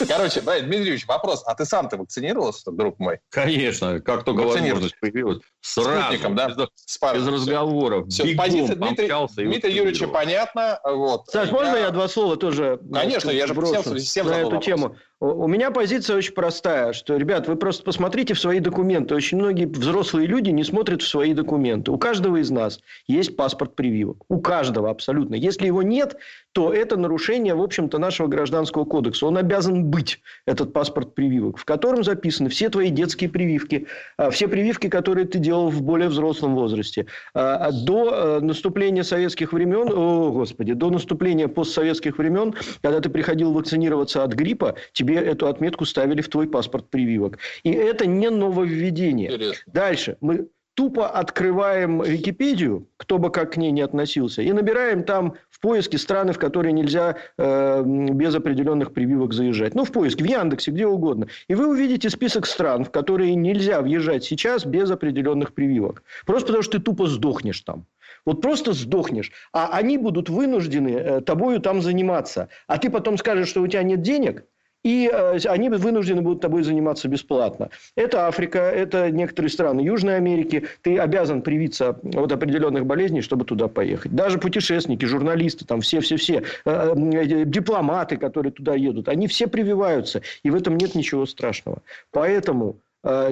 [0.08, 1.44] Короче, Дмитрий Юрьевич, вопрос.
[1.46, 3.20] А ты сам-то вакцинировался, друг мой?
[3.30, 4.00] Конечно.
[4.00, 5.40] Как только возможность появилась.
[5.60, 6.00] Сразу.
[6.00, 6.48] Спутником, да?
[6.48, 8.08] Без, без разговоров.
[8.08, 10.80] Все, Бегом позиция Дмитрия, помчался и Дмитрия Юрьевича понятно.
[10.86, 11.28] Вот.
[11.28, 14.66] Саш, можно я два слова тоже Конечно, я же брошу всем, всем на эту вопрос.
[14.66, 14.96] тему?
[15.20, 19.16] У у меня позиция очень простая, что, ребят, вы просто посмотрите в свои документы.
[19.16, 21.90] Очень многие взрослые люди не смотрят в свои документы.
[21.90, 24.24] У каждого из нас есть паспорт прививок.
[24.30, 25.34] У каждого абсолютно.
[25.34, 26.16] Если его нет,
[26.56, 29.28] то это нарушение, в общем-то, нашего гражданского кодекса.
[29.28, 34.48] Он обязан быть, этот паспорт прививок, в котором записаны все твои детские прививки, а, все
[34.48, 37.08] прививки, которые ты делал в более взрослом возрасте.
[37.34, 43.52] А, До э, наступления советских времен, о, господи, до наступления постсоветских времен, когда ты приходил
[43.52, 47.38] вакцинироваться от гриппа, тебе эту отметку ставили в твой паспорт прививок.
[47.64, 49.34] И это не нововведение.
[49.34, 49.74] Интересно.
[49.74, 50.16] Дальше.
[50.22, 55.62] Мы тупо открываем Википедию, кто бы как к ней не относился, и набираем там в
[55.62, 59.74] поиске страны, в которые нельзя э, без определенных прививок заезжать.
[59.74, 61.28] Ну, в поиске, в Яндексе, где угодно.
[61.48, 66.04] И вы увидите список стран, в которые нельзя въезжать сейчас без определенных прививок.
[66.26, 67.86] Просто потому, что ты тупо сдохнешь там.
[68.26, 69.32] Вот просто сдохнешь.
[69.54, 72.50] А они будут вынуждены э, тобою там заниматься.
[72.68, 74.44] А ты потом скажешь, что у тебя нет денег,
[74.86, 77.72] и э, они вынуждены будут тобой заниматься бесплатно.
[77.96, 80.68] Это Африка, это некоторые страны Южной Америки.
[80.84, 84.14] Ты обязан привиться от определенных болезней, чтобы туда поехать.
[84.14, 90.22] Даже путешественники, журналисты, там все-все-все, э, э, дипломаты, которые туда едут, они все прививаются.
[90.44, 91.82] И в этом нет ничего страшного.
[92.12, 92.78] Поэтому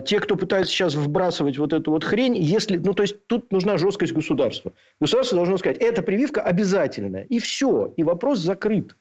[0.06, 3.80] те, кто пытается сейчас вбрасывать вот эту вот хрень, если, ну, то есть, тут нужна
[3.80, 4.72] жесткость государства.
[5.02, 7.24] Государство должно сказать, эта прививка обязательная.
[7.24, 7.92] И все.
[7.98, 8.96] И вопрос закрыт.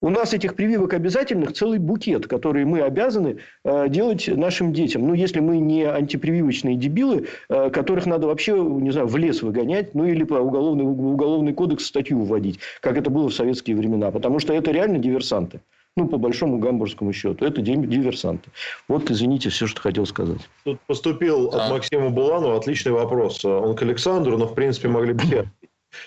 [0.00, 5.08] У нас этих прививок обязательных целый букет, который мы обязаны э, делать нашим детям.
[5.08, 9.96] Ну, если мы не антипрививочные дебилы, э, которых надо вообще, не знаю, в лес выгонять,
[9.96, 14.12] ну, или по уголовный, уголовный кодекс статью вводить, как это было в советские времена.
[14.12, 15.60] Потому что это реально диверсанты.
[15.96, 17.44] Ну, по большому гамбургскому счету.
[17.44, 18.50] Это ди- диверсанты.
[18.86, 20.38] Вот, извините, все, что хотел сказать.
[20.62, 23.44] Тут поступил от Максима Буланова отличный вопрос.
[23.44, 25.44] Он к Александру, но, в принципе, могли бы я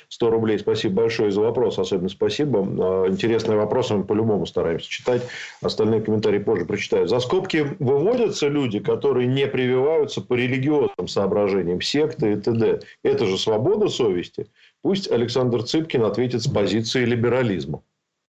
[0.09, 0.59] 100 рублей.
[0.59, 1.79] Спасибо большое за вопрос.
[1.79, 2.59] Особенно спасибо.
[2.59, 5.23] А, Интересные вопросы мы по-любому стараемся читать.
[5.61, 7.07] Остальные комментарии позже прочитаю.
[7.07, 12.81] За скобки выводятся люди, которые не прививаются по религиозным соображениям, секты и т.д.
[13.03, 14.47] Это же свобода совести.
[14.81, 17.83] Пусть Александр Цыпкин ответит с позиции либерализма.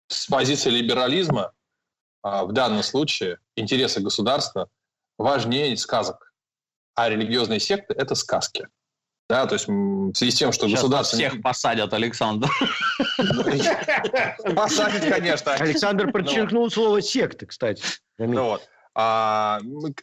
[0.09, 1.53] С позиции либерализма
[2.23, 4.69] а, в данном случае интересы государства
[5.19, 6.33] важнее сказок.
[6.95, 8.67] А религиозные секты– это сказки.
[9.29, 11.19] Да, то есть в связи с тем, что Сейчас государство...
[11.19, 12.49] всех посадят, Александр.
[14.57, 15.53] Посадить, конечно.
[15.53, 17.83] Александр подчеркнул слово секты, кстати.
[18.17, 18.63] Ну вот.
[18.95, 19.61] А,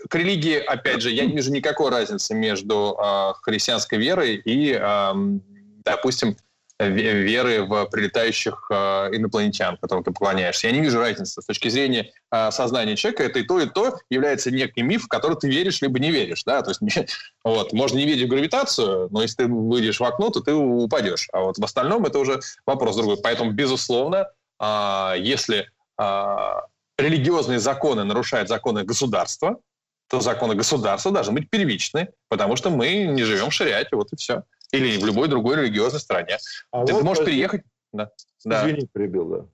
[0.09, 5.41] к религии, опять же, я не вижу никакой разницы между а, христианской верой и, ам,
[5.83, 6.37] допустим,
[6.79, 10.67] веры в прилетающих а, инопланетян, которым ты поклоняешься.
[10.67, 11.41] Я не вижу разницы.
[11.41, 15.07] С точки зрения а, сознания человека, это и то, и то является некий миф, в
[15.07, 16.43] который ты веришь, либо не веришь.
[16.43, 16.61] Да?
[16.61, 16.81] То есть,
[17.43, 21.29] вот, можно не верить в гравитацию, но если ты выйдешь в окно, то ты упадешь.
[21.31, 23.17] А вот в остальном это уже вопрос другой.
[23.23, 24.27] Поэтому, безусловно,
[24.59, 25.69] а, если
[26.97, 29.59] религиозные законы нарушают законы государства,
[30.09, 34.15] то законы государства должны быть первичны, потому что мы не живем в шариате, вот и
[34.17, 34.43] все.
[34.77, 36.37] Или в любой другой религиозной стране.
[36.71, 37.61] А ты, вот ты можешь возник- переехать...
[37.93, 38.11] Да.
[38.43, 38.61] Да.
[38.67, 39.45] Извини, перебил, да.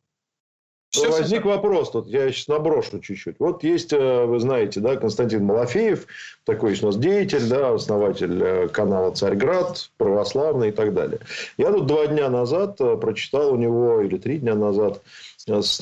[0.92, 3.38] Всё, возник вопрос, тут я сейчас наброшу чуть-чуть.
[3.40, 6.06] Вот есть, э, вы знаете, да, Константин Малафеев,
[6.44, 11.22] такой есть у нас деятель, да, основатель э, канала «Царьград», православный и так далее.
[11.58, 15.02] Я тут два дня назад э, прочитал у него, или три дня назад,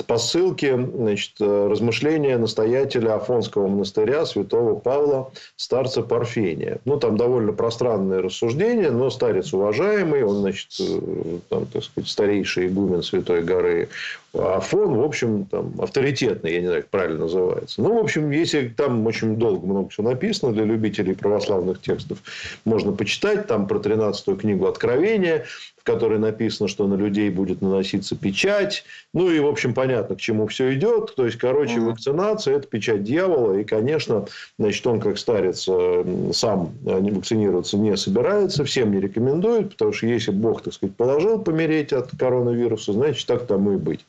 [0.06, 6.78] по ссылке значит, э, размышления настоятеля Афонского монастыря святого Павла, старца Парфения.
[6.84, 12.68] Ну, там довольно пространные рассуждения, но старец уважаемый, он, значит, э, там, так сказать, старейший
[12.68, 13.88] игумен Святой горы
[14.32, 17.82] Афон, в общем, там, авторитетный, я не знаю, как правильно называется.
[17.82, 22.18] Ну, в общем, если там очень долго много всего написано для любителей православных текстов,
[22.64, 25.46] можно почитать там про 13-ю книгу Откровения,
[25.90, 28.84] которой написано, что на людей будет наноситься печать.
[29.12, 31.14] Ну, и, в общем, понятно, к чему все идет.
[31.16, 33.58] То есть, короче, вакцинация– это печать дьявола.
[33.58, 34.26] И, конечно,
[34.58, 40.06] значит, он, как старец, э, сам э, вакцинироваться не собирается, всем не рекомендует, потому что
[40.06, 44.04] если Бог, так сказать, положил помереть от коронавируса, значит, так тому и быть.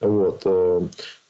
[0.00, 0.46] Вот.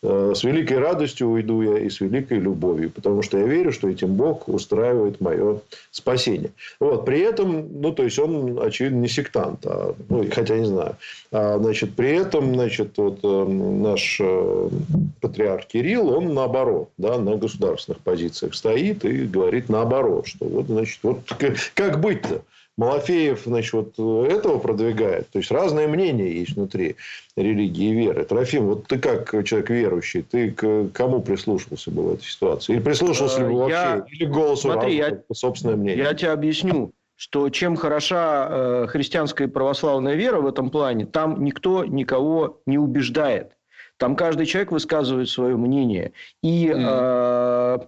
[0.06, 3.88] Э, с великой радостью уйду я и с великой любовью, потому что я верю, что
[3.88, 6.50] этим Бог устраивает мое спасение.
[6.80, 7.04] Вот.
[7.04, 10.96] При этом, ну, то есть, он, очевидно, не сектант, а, ну, хотя не знаю.
[11.32, 14.68] А, значит, при этом, значит, вот э, наш э,
[15.20, 21.00] патриарх Кирилл, он наоборот, да, на государственных позициях стоит и говорит наоборот, что вот, значит,
[21.02, 21.20] вот
[21.74, 22.42] как быть-то?
[22.76, 25.30] Малафеев, значит, вот этого продвигает.
[25.30, 26.96] То есть, разные мнения есть внутри
[27.36, 28.24] религии и веры.
[28.24, 32.74] Трофим, вот ты как человек верующий, ты к кому прислушивался бы в этой ситуации?
[32.74, 33.74] Или прислушивался ли бы вообще?
[33.74, 34.06] Я...
[34.10, 35.34] Или голосу Смотри, разума, я...
[35.34, 36.04] собственное мнение?
[36.04, 41.42] Я тебе объясню что чем хороша э, христианская и православная вера в этом плане, там
[41.42, 43.52] никто никого не убеждает.
[43.96, 46.12] Там каждый человек высказывает свое мнение.
[46.42, 47.78] И э,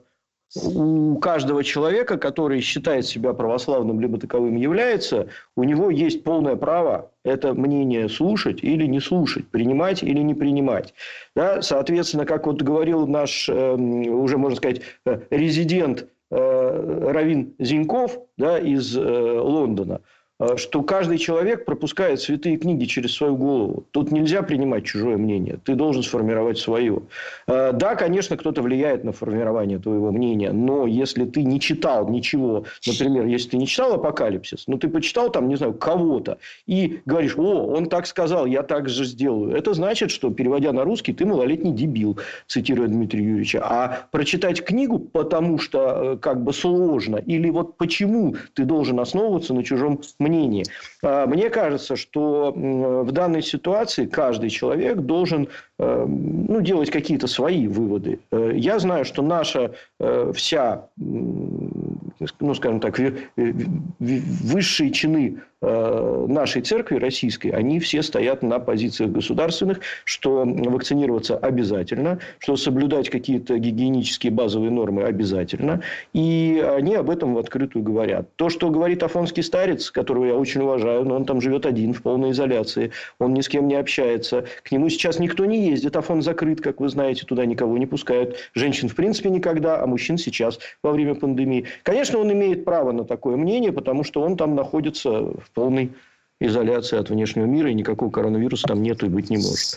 [0.56, 7.10] у каждого человека, который считает себя православным, либо таковым является, у него есть полное право
[7.24, 10.94] это мнение слушать или не слушать, принимать или не принимать.
[11.36, 11.60] Да?
[11.60, 18.58] Соответственно, как вот говорил наш, э, уже можно сказать, э, резидент э, Равин Зиньков да,
[18.58, 20.00] из э, Лондона–
[20.56, 23.84] что каждый человек пропускает святые книги через свою голову.
[23.90, 25.58] Тут нельзя принимать чужое мнение.
[25.64, 27.02] Ты должен сформировать свое.
[27.48, 32.64] Э, да, конечно, кто-то влияет на формирование твоего мнения, но если ты не читал ничего,
[32.86, 37.36] например, если ты не читал «Апокалипсис», но ты почитал там, не знаю, кого-то, и говоришь,
[37.36, 39.56] о, он так сказал, я так же сделаю.
[39.56, 43.60] Это значит, что, переводя на русский, ты малолетний дебил, цитируя Дмитрия Юрьевича.
[43.64, 45.78] А прочитать книгу, потому что
[46.14, 50.64] э, как бы сложно, или вот почему ты должен основываться на чужом мнении, мнении.
[51.02, 58.18] А, мне кажется, что в данной ситуации каждый человек должен ну, делать какие-то свои выводы.
[58.32, 63.00] Э, я знаю, что наша э, вся, ну, скажем так,
[63.36, 72.20] высшие чины Э, нашей церкви российской, они все стоят на позициях государственных, что вакцинироваться обязательно,
[72.38, 75.82] что соблюдать какие-то гигиенические базовые нормы обязательно.
[76.12, 78.28] И они об этом в открытую говорят.
[78.36, 82.02] То, что говорит афонский старец, которого я очень уважаю, но он там живет один в
[82.02, 86.22] полной изоляции, он ни с кем не общается, к нему сейчас никто не ездит, Афон
[86.22, 88.36] закрыт, как вы знаете, туда никого не пускают.
[88.54, 91.66] Женщин в принципе никогда, а мужчин сейчас во время пандемии.
[91.82, 95.92] Конечно, он имеет право на такое мнение, потому что он там находится в полной
[96.40, 99.76] изоляции от внешнего мира, и никакого коронавируса там нету и быть не может.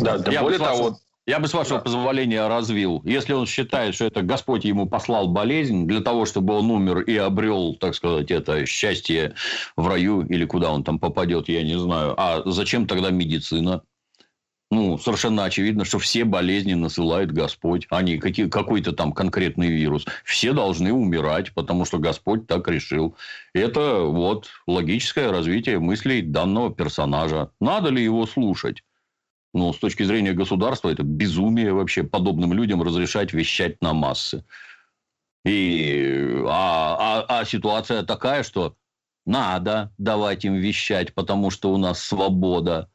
[0.00, 1.84] Да, да более того, я бы, с вашего да.
[1.84, 3.00] позволения, развил.
[3.04, 7.16] Если он считает, что это Господь ему послал болезнь для того, чтобы он умер и
[7.16, 9.34] обрел, так сказать, это счастье
[9.76, 12.14] в раю или куда он там попадет, я не знаю.
[12.16, 13.82] А зачем тогда медицина?
[14.72, 20.06] Ну, совершенно очевидно, что все болезни насылает Господь, а не какой-то там конкретный вирус.
[20.24, 23.14] Все должны умирать, потому что Господь так решил.
[23.52, 27.50] Это вот логическое развитие мыслей данного персонажа.
[27.60, 28.82] Надо ли его слушать?
[29.52, 34.42] Ну, с точки зрения государства, это безумие вообще подобным людям разрешать вещать на массы.
[35.44, 38.74] И, а, а, а ситуация такая, что
[39.26, 42.88] надо давать им вещать, потому что у нас свобода.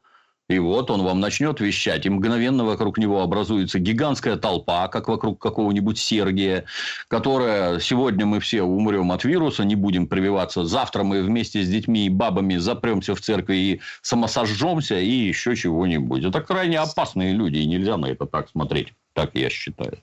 [0.48, 5.38] И вот он вам начнет вещать, и мгновенно вокруг него образуется гигантская толпа, как вокруг
[5.38, 6.64] какого-нибудь Сергия,
[7.08, 12.06] которая сегодня мы все умрем от вируса, не будем прививаться, завтра мы вместе с детьми
[12.06, 16.24] и бабами запремся в церкви и самосожжемся, и еще чего-нибудь.
[16.24, 19.98] Это крайне опасные люди, и нельзя на это так смотреть, так я считаю.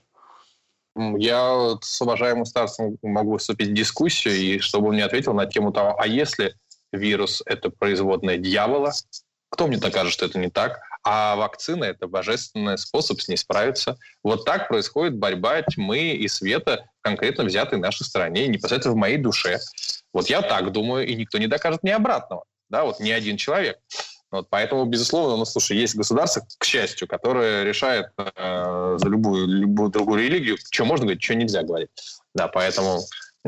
[0.94, 5.72] Я с уважаемым старцем могу вступить в дискуссию, и чтобы он мне ответил на тему
[5.72, 6.54] того, а если
[6.92, 8.92] вирус– это производная дьявола,
[9.56, 10.80] кто мне докажет, что это не так?
[11.02, 13.96] А вакцина– это божественный способ с ней справиться.
[14.22, 19.16] Вот так происходит борьба тьмы и света в конкретно взятой нашей стране, непосредственно в моей
[19.16, 19.58] душе.
[20.12, 22.44] Вот я так думаю, и никто не докажет мне обратного.
[22.68, 23.78] Да, вот ни один человек.
[24.30, 29.88] Вот, поэтому, безусловно, ну, слушай, есть государство, к счастью, которое решает э, за любую, любую
[29.90, 31.88] другую религию, что можно говорить, что нельзя говорить.
[32.34, 33.00] Да, поэтому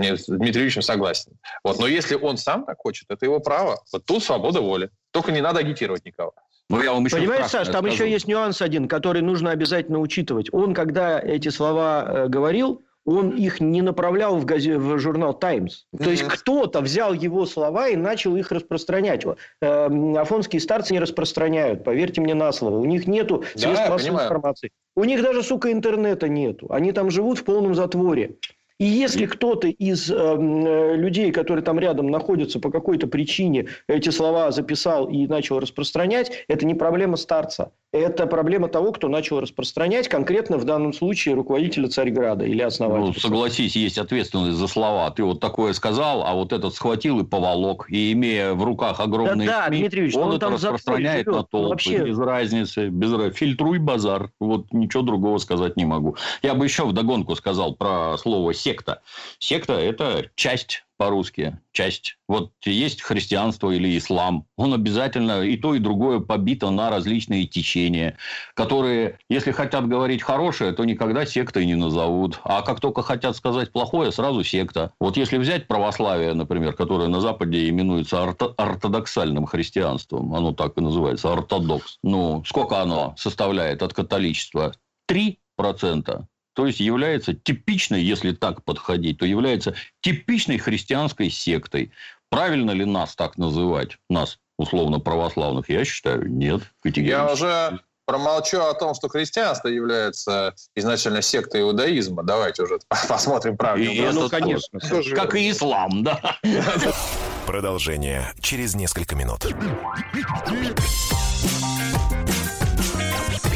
[0.03, 1.33] с Дмитрием Юрьевичем согласен.
[1.65, 1.79] Вот.
[1.79, 3.81] Но если он сам так хочет, это его право.
[3.93, 4.91] Вот тут свобода воли.
[5.11, 6.35] Только не надо агитировать никого.
[6.71, 10.53] Ну, я вам еще Понимаешь, Саш, там еще есть нюанс один, который нужно обязательно учитывать.
[10.53, 15.85] Он, когда эти слова э, говорил, он их не направлял в, газе, в журнал «Таймс».
[15.95, 16.05] Mm-hmm.
[16.05, 19.25] То есть, кто-то взял его слова и начал их распространять.
[19.63, 22.77] Э, афонские старцы не распространяют, поверьте мне на слово.
[22.77, 24.71] У них нету средств да, массовой информации.
[24.95, 26.67] У них даже, сука, интернета нету.
[26.71, 28.37] Они там живут в полном затворе.
[28.79, 34.11] И если кто-то из эм, э, людей, которые там рядом находятся, по какой-то причине эти
[34.11, 37.73] слова записал и начал распространять, это не проблема старца.
[37.91, 43.07] Это проблема того, кто начал распространять, конкретно в данном случае руководителя Царьграда или основателя.
[43.07, 45.11] Ну, согласись, есть ответственность за слова.
[45.11, 47.87] Ты вот такое сказал, а вот этот схватил и поволок.
[47.89, 51.25] И имея в руках огромные да, да, СМИ, Дмитрий Ильич, он, он это там распространяет
[51.25, 51.37] живет.
[51.39, 51.69] на толпы.
[51.71, 52.05] Вообще...
[52.05, 52.89] Без разницы.
[52.89, 53.35] Без...
[53.35, 54.33] Фильтруй базар.
[54.39, 56.15] Вот ничего другого сказать не могу.
[56.43, 59.01] Я бы еще вдогонку сказал про слово секта.
[59.39, 62.19] Секта– это часть по-русски, часть.
[62.27, 68.19] Вот есть христианство или ислам, он обязательно и то, и другое побито на различные течения,
[68.55, 72.41] которые, если хотят говорить хорошее, то никогда сектой не назовут.
[72.43, 74.93] А как только хотят сказать плохое, сразу секта.
[75.01, 80.81] Вот если взять православие, например, которое на Западе именуется орто- ортодоксальным христианством, оно так и
[80.81, 81.99] называется, ортодокс.
[82.03, 84.75] Ну, сколько оно составляет от католичества?
[85.09, 86.27] 3%.
[86.59, 91.93] То есть является типичной, если так подходить, то является типичной христианской сектой.
[92.31, 93.99] Правильно ли нас так называть?
[94.11, 95.69] Нас, условно, православных?
[95.69, 96.63] Я считаю, нет.
[96.83, 102.25] Я уже промолчу о том, что христианство является изначально сектой иудаизма.
[102.25, 103.85] Давайте уже посмотрим правду.
[103.85, 104.81] И ну, конечно.
[104.81, 106.21] тоже, Как и ислам, да.
[107.47, 109.47] Продолжение через несколько минут.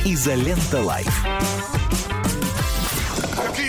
[0.05, 1.27] Изолента Live.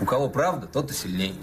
[0.00, 1.34] У кого правда, тот и сильней.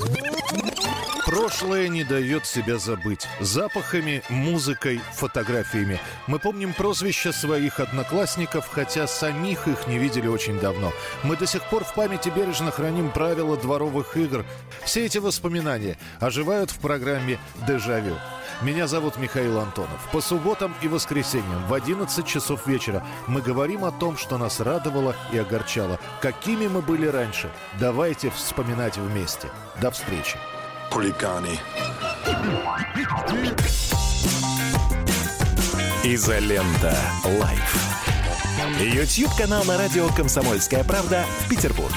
[1.26, 3.28] Прошлое не дает себя забыть.
[3.40, 6.00] Запахами, музыкой, фотографиями.
[6.26, 10.92] Мы помним прозвища своих одноклассников, хотя самих их не видели очень давно.
[11.24, 14.44] Мы до сих пор в памяти бережно храним правила дворовых игр.
[14.84, 17.38] Все эти воспоминания оживают в программе
[17.68, 18.16] «Дежавю».
[18.62, 20.10] Меня зовут Михаил Антонов.
[20.12, 25.16] По субботам и воскресеньям в 11 часов вечера мы говорим о том, что нас радовало
[25.32, 25.98] и огорчало.
[26.22, 27.50] Какими мы были раньше.
[27.80, 29.50] Давайте вспоминать вместе.
[29.82, 30.38] До встречи.
[30.92, 31.58] Хулиганы.
[36.04, 36.98] Изолента
[37.40, 38.19] Live.
[38.60, 41.96] Ютьюб-канал на радио «Комсомольская правда» в Петербурге.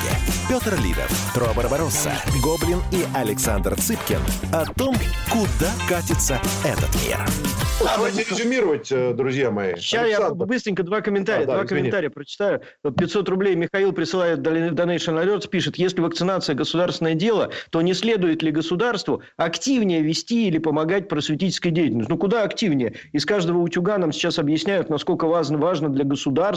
[0.48, 4.20] Петр Лидов, Тро Барбаросса, Гоблин и Александр Цыпкин
[4.52, 4.94] о том,
[5.28, 7.18] куда катится этот мир.
[7.80, 9.74] Давайте резюмировать, э, друзья мои.
[9.74, 10.46] Сейчас я Александр.
[10.46, 11.44] быстренько два комментария.
[11.44, 11.80] А, да, два извини.
[11.80, 12.60] комментария прочитаю.
[12.84, 18.42] Вот 500 рублей Михаил присылает Donation Alerts, пишет, если вакцинация государственное дело, то не следует
[18.44, 22.10] ли государству активнее вести или помогать просветительской деятельности?
[22.10, 22.94] Ну, куда активнее?
[23.12, 26.51] Из каждого утюга нам сейчас объясняют, насколько важно, важно для государства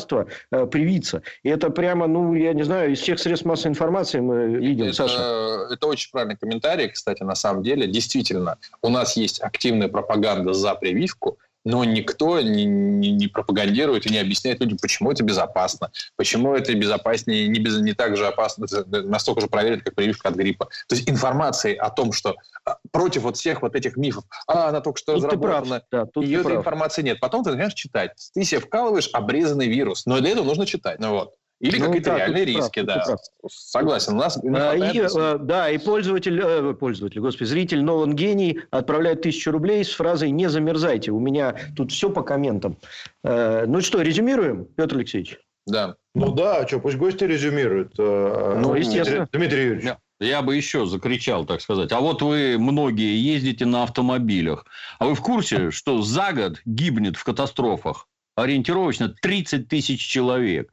[0.52, 1.22] э, привиться.
[1.44, 5.16] И это прямо, ну, я не знаю, из всех средств массовой информации мы видим, Саша.
[5.16, 7.88] Это, это очень правильный комментарий, кстати, на самом деле.
[7.88, 14.10] Действительно, у нас есть активная пропаганда за прививку, но никто не, не- не пропагандирует и
[14.10, 18.68] не объясняет людям, почему это безопасно, почему это безопаснее, не, без- не так же опасно,
[18.86, 20.66] настолько же проверено, как прививка от гриппа.
[20.88, 24.80] То есть информации о том, что а, против вот всех вот этих мифов, а, она
[24.82, 26.60] только что Тут ты прав, разработана, да, тут ты ее этой прав.
[26.60, 27.20] информации нет.
[27.20, 28.12] Потом ты начинаешь читать.
[28.34, 31.00] Ты себе вкалываешь обрезанный вирус, но для этого нужно читать.
[31.00, 31.34] Ну, вот.
[31.62, 33.04] Или Ну, какие-то да, реальные прав, риски, ты да.
[33.06, 33.20] прав.
[33.50, 34.14] Согласен.
[34.14, 38.60] У нас А, хватает И, э, да, и пользователь, э, пользователь, господи, зритель Нолан Гений
[38.72, 41.12] отправляет тысячу рублей с фразой «Не замерзайте».
[41.12, 42.78] У меня тут все по комментам.
[43.24, 45.38] Э, Ну что, резюмируем, Петр Алексеевич?
[45.66, 45.96] Да.
[46.14, 47.94] Ну да, а что, пусть гости резюмируют.
[47.98, 49.30] э, Ну, Дмитрий- естественно.
[49.32, 49.86] Дмитрий Юрьевич.
[49.86, 51.92] Я- Я бы еще закричал, так сказать.
[51.92, 54.66] А вот вы многие ездите на автомобилях.
[55.00, 60.72] А вы в курсе, что за год гибнет в катастрофах ориентировочно 30 тысяч человек?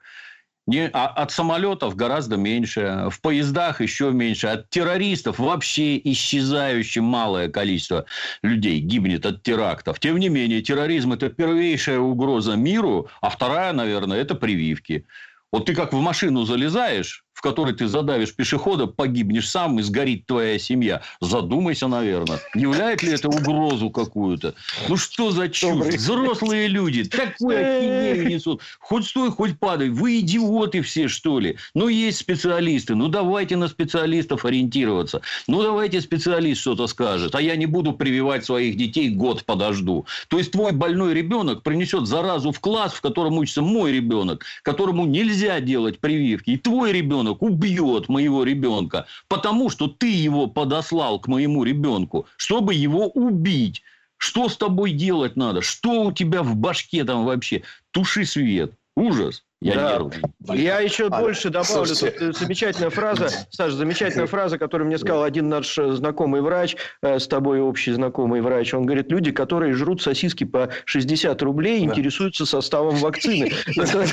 [0.68, 7.48] Не, а от самолетов гораздо меньше, в поездах еще меньше, от террористов вообще исчезающее малое
[7.48, 8.06] количество
[8.42, 9.98] людей гибнет от терактов.
[9.98, 15.04] Тем не менее, терроризм– это первейшая угроза миру, а вторая, наверное, это прививки.
[15.50, 20.26] Вот ты как в машину залезаешь, в которой ты задавишь пешехода, погибнешь сам и сгорит
[20.26, 21.02] твоя семья.
[21.20, 24.54] Задумайся, наверное, не являет ли это угрозу какую-то?
[24.88, 25.86] Ну что за чушь?
[25.86, 28.62] Взрослые люди такую ахинею несут.
[28.78, 29.90] Хоть стой, хоть падай.
[29.90, 31.56] Вы идиоты все, что ли?
[31.74, 32.94] Ну, есть специалисты.
[32.94, 35.20] Ну, давайте на специалистов ориентироваться.
[35.48, 37.34] Ну, давайте специалист что-то скажет.
[37.34, 40.06] А я не буду прививать своих детей, год подожду.
[40.28, 45.06] То есть, твой больной ребенок принесет заразу в класс, в котором учится мой ребенок, которому
[45.06, 46.50] нельзя делать прививки.
[46.50, 52.74] И твой ребенок убьет моего ребенка, потому что ты его подослал к моему ребенку, чтобы
[52.74, 53.82] его убить.
[54.16, 55.62] Что с тобой делать надо?
[55.62, 57.62] Что у тебя в башке там вообще?
[57.90, 58.72] Туши свет.
[58.94, 59.44] Ужас.
[59.64, 60.54] Я, Да.
[60.54, 60.62] не...
[60.62, 61.86] Я еще А, больше добавлю.
[61.86, 62.10] слушайте.
[62.18, 66.76] Тут э, замечательная фраза, Саша, замечательная фраза, которую мне сказал один наш э, знакомый врач,
[67.02, 68.74] э, с тобой общий знакомый врач.
[68.74, 73.52] Он говорит, люди, которые жрут сосиски по 60 рублей, интересуются составом вакцины.
[73.76, 74.04] Это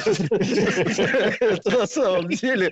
[1.80, 2.72] на самом деле...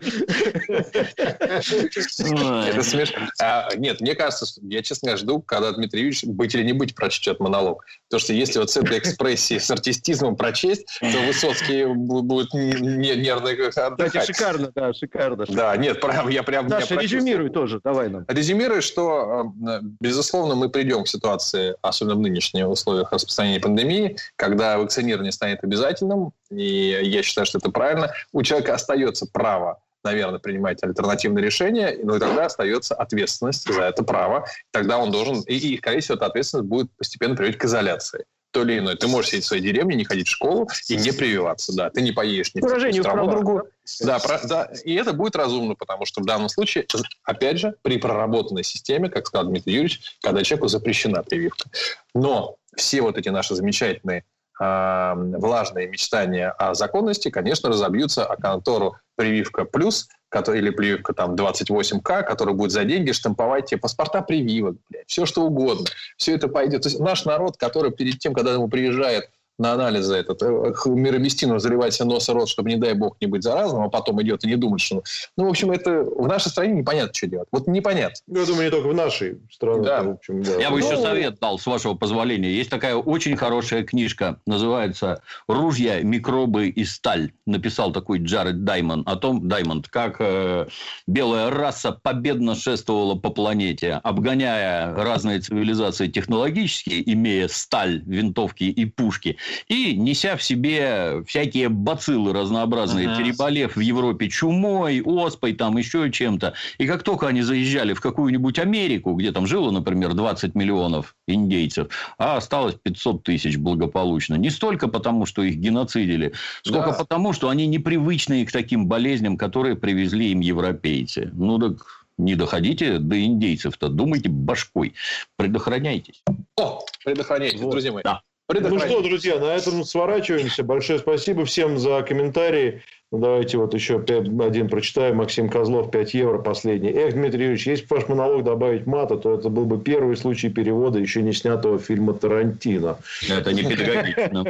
[1.48, 3.18] Это смешно.
[3.42, 7.40] А, нет, мне кажется, я честно жду, когда Дмитрий Юрьевич быть или не быть прочтет
[7.40, 7.86] монолог.
[8.10, 12.98] Потому что если вот с этой экспрессией, с артистизмом прочесть, то Высоцкий бу- будет не-
[12.98, 14.26] не- нервно Кстати, отдыхать.
[14.26, 15.46] шикарно, да, шикарно.
[15.48, 16.66] Да, нет, прям, я прям...
[16.68, 17.26] я Саша, прочувствовал.
[17.26, 18.26] резюмируй тоже, давай нам.
[18.28, 24.78] Резюмирую, что, э, безусловно, мы придем к ситуации, особенно в нынешних условиях распространения пандемии, когда
[24.78, 28.12] вакцинирование станет обязательным, и я считаю, что это правильно.
[28.32, 34.04] У человека остается право наверное, принимать альтернативные решения, но и тогда остается ответственность за это
[34.04, 34.48] право.
[34.72, 38.24] Тогда он должен, и, и, скорее всего, эта ответственность будет постепенно приводить к изоляции.
[38.58, 38.96] То или иное.
[38.96, 41.76] Ты можешь сидеть в своей деревне, не ходить в школу и не прививаться.
[41.76, 43.70] Да, ты не поедешь ни в страну другую.
[44.02, 46.88] Да, про- да, и это будет разумно, потому что в данном случае,
[47.24, 51.70] опять же, при проработанной системе, как сказал Дмитрий Юрьевич, когда человеку запрещена прививка.
[52.16, 54.24] Но все вот эти наши замечательные
[54.60, 62.24] влажные мечтания о законности, конечно, разобьются о контору «Прививка плюс», который, или прививка там 28К,
[62.24, 65.86] которая будет за деньги штамповать тебе паспорта прививок, блядь, все что угодно.
[66.18, 66.84] Все это пойдет.
[66.84, 70.90] То есть наш народ, который перед тем, когда ему приезжает на анализы этот, э, х-
[70.90, 74.22] мироместину заливать себе нос и рот, чтобы, не дай бог, не быть заразным, а потом
[74.22, 75.04] идет и не думает, что...
[75.36, 77.48] Ну, в общем, это в нашей стране непонятно, что делать.
[77.52, 78.16] Вот непонятно.
[78.28, 79.84] Ну, я думаю, не только в нашей стране.
[79.84, 80.04] Да.
[80.04, 80.60] в общем, да.
[80.60, 82.52] Я бы еще Ну, совет дал, с вашего позволения.
[82.52, 87.32] Есть такая очень хорошая книжка, называется «Ружья, микробы и сталь».
[87.46, 90.68] Написал такой Джаред Даймонд о том, Даймонд, как э,
[91.08, 99.38] белая раса победно шествовала по планете, обгоняя разные цивилизации технологические, имея сталь, винтовки и пушки,
[99.68, 103.18] и неся в себе всякие бациллы разнообразные, Ага.
[103.24, 106.54] переболев в Европе чумой, оспой, там еще чем-то.
[106.78, 111.88] И как только они заезжали в какую-нибудь Америку, где там жило, например, 20 миллионов индейцев,
[112.18, 114.36] а осталось 500 тысяч благополучно.
[114.36, 116.34] Не столько потому, что их геноцидили,
[116.64, 116.98] сколько Да.
[116.98, 121.32] потому, что они непривычные к таким болезням, которые привезли им европейцы.
[121.34, 124.94] Ну так не доходите до индейцев-то, думайте башкой,
[125.36, 126.24] предохраняйтесь.
[126.58, 128.04] О, предохраняйте, друзья мои.
[128.04, 128.22] Да.
[128.50, 130.64] Ну что, друзья, на этом сворачиваемся.
[130.64, 132.82] Большое спасибо всем за комментарии.
[133.12, 135.16] Ну, давайте вот еще один прочитаю.
[135.16, 136.90] Максим Козлов, 5 евро, последний.
[136.92, 140.50] Эх, Дмитрий Юрьевич, если бы ваш монолог добавить мата, то это был бы первый случай
[140.50, 142.98] перевода еще не снятого фильма Тарантино.
[143.30, 144.46] Это не педагогично.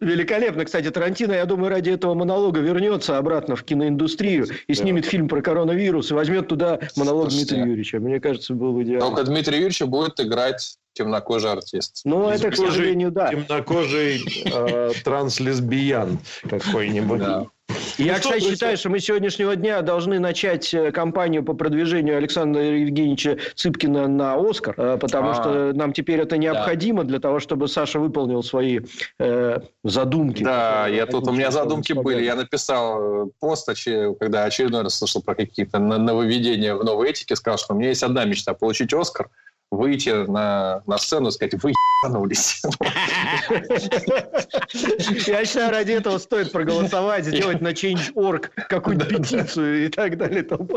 [0.00, 0.64] Великолепно.
[0.64, 5.42] Кстати, Тарантино, я думаю, ради этого монолога вернется обратно в киноиндустрию и снимет фильм про
[5.42, 7.30] коронавирус и возьмет туда монолог.
[7.30, 7.98] Дмитрия Юрьевича.
[7.98, 9.06] Мне кажется, было бы идеально.
[9.06, 12.00] Только Дмитрий Юрьевич будет играть темнокожий артист.
[12.04, 13.28] Ну, это, к сожалению, да.
[13.28, 16.18] Темнокожий э, транслесбиян
[16.48, 17.20] какой-нибудь.
[17.20, 17.46] Да.
[17.98, 18.50] Я, Ну что, кстати, друзья?
[18.54, 24.06] считаю, что мы с сегодняшнего дня должны начать э, кампанию по продвижению Александра Евгеньевича Цыпкина
[24.06, 25.34] на Оскар, э, потому А.
[25.34, 28.80] что нам теперь это необходимо для того, чтобы Саша выполнил свои
[29.18, 30.42] э, задумки.
[30.42, 32.22] Да, я тут, у меня задумки были.
[32.22, 33.68] Я написал пост,
[34.20, 38.02] когда очередной раз слышал про какие-то нововведения в новой этике, сказал, что у меня есть
[38.02, 39.28] одна мечта– получить Оскар,
[39.70, 42.62] выйти на, на сцену и сказать, вы ебанулись.
[45.26, 50.44] Я считаю, ради этого стоит проголосовать, сделать на Change.org какую-нибудь петицию и так далее и
[50.44, 50.68] тому.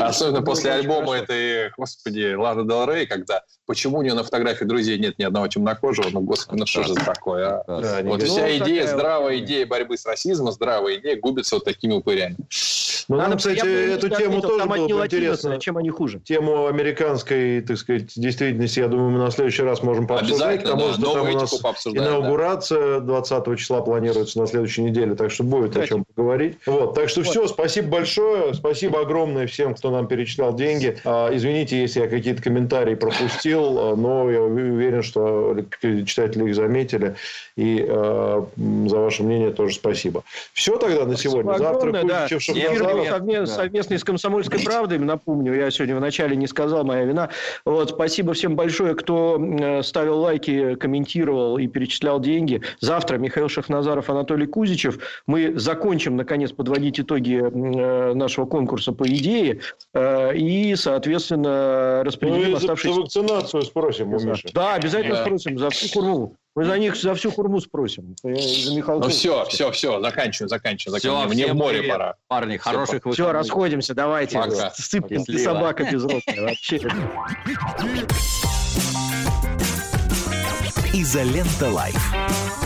[0.00, 4.98] Особенно после альбома этой, господи, Ланы Дел Рей, когда почему у нее на фотографии друзей
[4.98, 8.02] нет ни одного темнокожего, ну, господи, ну что же такое, а?
[8.02, 11.94] Вот не- вся Ну, идея, здравая идея борьбы с расизмом, здравая идея губится вот такими
[11.94, 12.36] упырями.
[13.08, 13.58] Ну, Надо, нам, кстати,
[13.94, 15.54] эту отметил, тему тоже было бы интересно.
[15.54, 16.20] а чем они хуже?
[16.24, 20.60] Тему американской, так сказать, действительности, я думаю, мы на следующий раз можем пообсуждать.
[20.60, 25.30] Обязательно, Потому да, что там у нас инаугурация 20 числа планируется на следующей неделе, так
[25.30, 25.88] что будет о Кстати.
[25.88, 26.58] чем поговорить.
[26.66, 30.98] Вот, так что все, спасибо большое, спасибо огромное всем, кто нам перечислял деньги.
[31.04, 37.14] А, Извините, если я какие-то комментарии пропустил, а, но я уверен, что читатели их заметили.
[37.56, 40.24] И э, м, за ваше мнение тоже спасибо.
[40.52, 41.54] Все тогда на сегодня.
[41.54, 42.22] Спасибо Завтра огромное, да.
[42.28, 42.42] Кузичев,
[43.02, 43.48] Эфир был Шахназаров.
[43.48, 44.98] совме- совместный с «Комсомольской правдой».
[44.98, 47.30] Напомню, я сегодня вначале не сказал, моя вина.
[47.64, 52.62] Вот, спасибо всем большое, кто э, ставил лайки, комментировал и перечислял деньги.
[52.80, 54.98] Завтра Михаил Шахназаров, Анатолий Кузичев.
[55.26, 59.60] Мы закончим, наконец, подводить итоги э, нашего конкурса по идее.
[59.94, 63.00] э, И, соответственно, Ну, распределим и за, за оставшиеся...
[63.00, 64.48] вакцинацию спросим у Миши.
[64.54, 65.24] Да, обязательно Да.
[65.24, 66.36] спросим за всю хурму.
[66.56, 68.16] Мы за них за всю хурму спросим.
[68.24, 69.04] Я за Михалкова.
[69.04, 70.98] Ну все, все, все, заканчиваю, заканчиваю.
[70.98, 71.28] Заканчиваю.
[71.28, 72.14] Мне в море привет, пора.
[72.28, 73.32] Парни, хороших Все, выходных.
[73.34, 74.38] расходимся, давайте.
[74.38, 74.70] Пока.
[74.70, 75.52] Сыпкин, ты Счастливо.
[75.52, 76.80] собака безродная вообще.
[80.94, 82.65] Изолента Live.